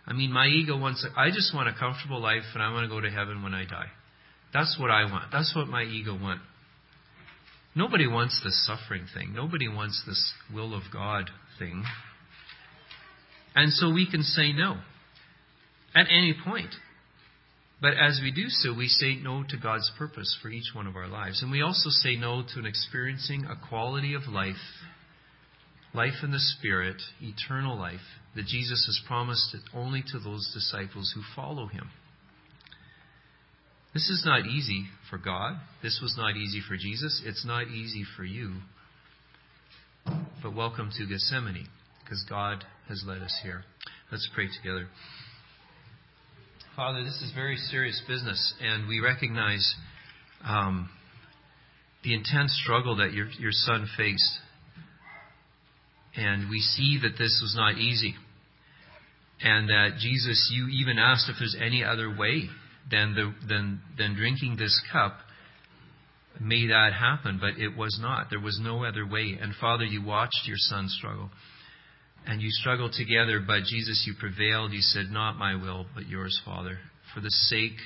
I 0.05 0.11
mean, 0.11 0.33
my 0.33 0.47
ego 0.47 0.77
wants, 0.77 1.05
I 1.15 1.29
just 1.29 1.55
want 1.55 1.69
a 1.69 1.73
comfortable 1.79 2.19
life 2.19 2.43
and 2.53 2.61
I 2.61 2.73
want 2.73 2.83
to 2.83 2.89
go 2.89 2.99
to 2.99 3.09
heaven 3.09 3.41
when 3.41 3.53
I 3.53 3.63
die. 3.63 3.87
That's 4.53 4.77
what 4.77 4.91
I 4.91 5.05
want. 5.05 5.31
That's 5.31 5.55
what 5.55 5.67
my 5.67 5.83
ego 5.83 6.11
wants. 6.19 6.43
Nobody 7.75 8.05
wants 8.05 8.39
this 8.43 8.67
suffering 8.67 9.05
thing. 9.13 9.33
Nobody 9.33 9.67
wants 9.67 10.03
this 10.05 10.33
will 10.53 10.75
of 10.75 10.83
God 10.91 11.29
thing. 11.57 11.83
And 13.55 13.71
so 13.73 13.91
we 13.91 14.09
can 14.09 14.23
say 14.23 14.51
no 14.51 14.77
at 15.95 16.05
any 16.09 16.35
point. 16.45 16.69
But 17.83 17.95
as 17.99 18.21
we 18.23 18.31
do 18.31 18.45
so, 18.47 18.73
we 18.73 18.87
say 18.87 19.17
no 19.21 19.43
to 19.49 19.57
God's 19.57 19.91
purpose 19.97 20.39
for 20.41 20.47
each 20.47 20.73
one 20.73 20.87
of 20.87 20.95
our 20.95 21.09
lives. 21.09 21.43
And 21.43 21.51
we 21.51 21.61
also 21.61 21.89
say 21.89 22.15
no 22.15 22.41
to 22.41 22.59
an 22.59 22.65
experiencing 22.65 23.43
a 23.43 23.67
quality 23.67 24.13
of 24.13 24.21
life, 24.29 24.55
life 25.93 26.23
in 26.23 26.31
the 26.31 26.39
Spirit, 26.39 26.95
eternal 27.21 27.77
life, 27.77 27.99
that 28.37 28.45
Jesus 28.45 28.85
has 28.85 29.01
promised 29.05 29.53
only 29.75 30.01
to 30.13 30.19
those 30.19 30.49
disciples 30.53 31.11
who 31.13 31.21
follow 31.35 31.67
him. 31.67 31.89
This 33.93 34.09
is 34.09 34.23
not 34.25 34.47
easy 34.47 34.85
for 35.09 35.17
God. 35.17 35.57
This 35.81 35.99
was 36.01 36.15
not 36.17 36.37
easy 36.37 36.61
for 36.65 36.77
Jesus. 36.77 37.21
It's 37.25 37.45
not 37.45 37.67
easy 37.67 38.05
for 38.15 38.23
you. 38.23 38.61
But 40.41 40.55
welcome 40.55 40.89
to 40.97 41.05
Gethsemane, 41.05 41.67
because 42.01 42.25
God 42.29 42.63
has 42.87 43.03
led 43.05 43.21
us 43.21 43.37
here. 43.43 43.65
Let's 44.09 44.29
pray 44.33 44.47
together. 44.47 44.87
Father, 46.75 47.03
this 47.03 47.21
is 47.21 47.31
very 47.35 47.55
serious 47.55 48.01
business, 48.07 48.55
and 48.59 48.87
we 48.87 48.99
recognize 48.99 49.75
um, 50.43 50.89
the 52.03 52.15
intense 52.15 52.59
struggle 52.63 52.95
that 52.95 53.13
your, 53.13 53.27
your 53.37 53.51
son 53.51 53.87
faced. 53.95 54.39
And 56.15 56.49
we 56.49 56.59
see 56.61 56.97
that 57.03 57.11
this 57.11 57.39
was 57.43 57.53
not 57.55 57.77
easy. 57.77 58.15
And 59.43 59.69
that 59.69 59.97
Jesus, 59.99 60.51
you 60.51 60.67
even 60.69 60.97
asked 60.97 61.29
if 61.29 61.35
there's 61.37 61.55
any 61.61 61.83
other 61.83 62.09
way 62.09 62.49
than, 62.89 63.13
the, 63.13 63.31
than, 63.47 63.79
than 63.95 64.15
drinking 64.15 64.55
this 64.57 64.81
cup. 64.91 65.17
May 66.41 66.65
that 66.67 66.93
happen, 66.99 67.37
but 67.39 67.61
it 67.61 67.77
was 67.77 67.99
not. 68.01 68.31
There 68.31 68.39
was 68.39 68.59
no 68.59 68.83
other 68.83 69.05
way. 69.05 69.37
And 69.39 69.53
Father, 69.61 69.83
you 69.83 70.03
watched 70.03 70.47
your 70.47 70.57
son 70.57 70.87
struggle 70.89 71.29
and 72.25 72.41
you 72.41 72.49
struggled 72.51 72.93
together, 72.93 73.41
but 73.45 73.63
Jesus, 73.63 74.03
you 74.07 74.13
prevailed. 74.19 74.71
You 74.71 74.81
said, 74.81 75.11
Not 75.11 75.37
my 75.37 75.55
will, 75.55 75.85
but 75.93 76.07
yours, 76.07 76.39
Father, 76.45 76.77
for 77.13 77.19
the 77.19 77.29
sake 77.29 77.77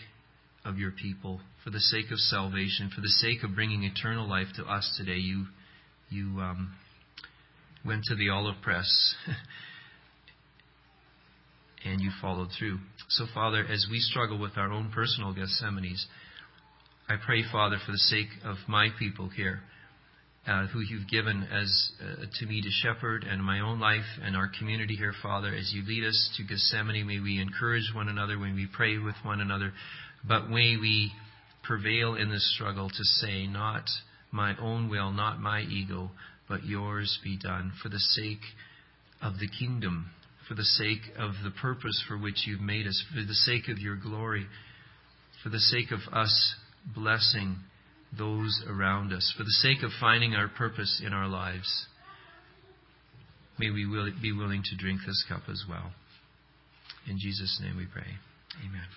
of 0.63 0.77
your 0.77 0.91
people, 0.91 1.41
for 1.63 1.69
the 1.69 1.79
sake 1.79 2.11
of 2.11 2.19
salvation, 2.19 2.91
for 2.93 3.01
the 3.01 3.09
sake 3.09 3.43
of 3.43 3.55
bringing 3.55 3.83
eternal 3.83 4.29
life 4.29 4.47
to 4.55 4.63
us 4.63 4.95
today. 4.97 5.17
You, 5.17 5.45
you 6.09 6.39
um, 6.39 6.73
went 7.85 8.03
to 8.05 8.15
the 8.15 8.29
olive 8.29 8.61
press 8.61 9.15
and 11.85 12.01
you 12.01 12.11
followed 12.21 12.49
through. 12.57 12.79
So, 13.09 13.25
Father, 13.33 13.65
as 13.65 13.87
we 13.89 13.99
struggle 13.99 14.37
with 14.37 14.57
our 14.57 14.71
own 14.71 14.91
personal 14.93 15.33
Gethsemanes, 15.33 16.05
I 17.09 17.15
pray, 17.25 17.43
Father, 17.51 17.77
for 17.85 17.91
the 17.91 17.97
sake 17.97 18.27
of 18.43 18.57
my 18.67 18.89
people 18.99 19.29
here 19.29 19.61
uh, 20.47 20.67
who 20.67 20.79
you've 20.79 21.09
given 21.09 21.43
as 21.51 21.91
uh, 22.01 22.25
to 22.39 22.45
me 22.45 22.61
to 22.61 22.69
shepherd 22.69 23.25
and 23.25 23.43
my 23.43 23.59
own 23.59 23.79
life 23.79 24.05
and 24.23 24.35
our 24.35 24.49
community 24.57 24.95
here, 24.95 25.13
Father, 25.21 25.53
as 25.53 25.71
you 25.73 25.83
lead 25.85 26.05
us 26.05 26.29
to 26.37 26.43
Gethsemane. 26.43 27.05
May 27.05 27.19
we 27.19 27.41
encourage 27.41 27.91
one 27.93 28.07
another 28.07 28.39
when 28.39 28.55
we 28.55 28.67
pray 28.71 28.97
with 28.97 29.15
one 29.23 29.41
another, 29.41 29.73
but 30.25 30.49
may 30.49 30.77
we 30.77 31.11
prevail 31.63 32.15
in 32.15 32.31
this 32.31 32.53
struggle 32.55 32.89
to 32.89 33.03
say, 33.03 33.45
not 33.45 33.83
my 34.31 34.55
own 34.57 34.89
will, 34.89 35.11
not 35.11 35.41
my 35.41 35.61
ego, 35.61 36.11
but 36.47 36.65
yours 36.65 37.19
be 37.23 37.37
done 37.37 37.73
for 37.83 37.89
the 37.89 37.99
sake 37.99 38.39
of 39.21 39.33
the 39.39 39.49
kingdom, 39.59 40.09
for 40.47 40.53
the 40.53 40.63
sake 40.63 41.01
of 41.17 41.31
the 41.43 41.51
purpose 41.51 42.01
for 42.07 42.17
which 42.17 42.47
you've 42.47 42.61
made 42.61 42.87
us, 42.87 43.03
for 43.13 43.21
the 43.21 43.33
sake 43.33 43.67
of 43.67 43.79
your 43.79 43.97
glory, 43.97 44.45
for 45.43 45.49
the 45.49 45.59
sake 45.59 45.91
of 45.91 45.99
us 46.13 46.55
blessing 46.95 47.57
those 48.15 48.63
around 48.69 49.11
us, 49.11 49.33
for 49.37 49.43
the 49.43 49.51
sake 49.61 49.83
of 49.83 49.91
finding 49.99 50.33
our 50.35 50.47
purpose 50.47 51.01
in 51.05 51.13
our 51.13 51.27
lives. 51.27 51.87
May 53.59 53.71
we 53.71 53.85
be 54.21 54.31
willing 54.31 54.63
to 54.63 54.77
drink 54.77 55.01
this 55.05 55.25
cup 55.27 55.41
as 55.49 55.63
well. 55.67 55.91
In 57.09 57.17
Jesus' 57.19 57.59
name 57.63 57.77
we 57.77 57.85
pray. 57.85 58.17
Amen. 58.65 58.87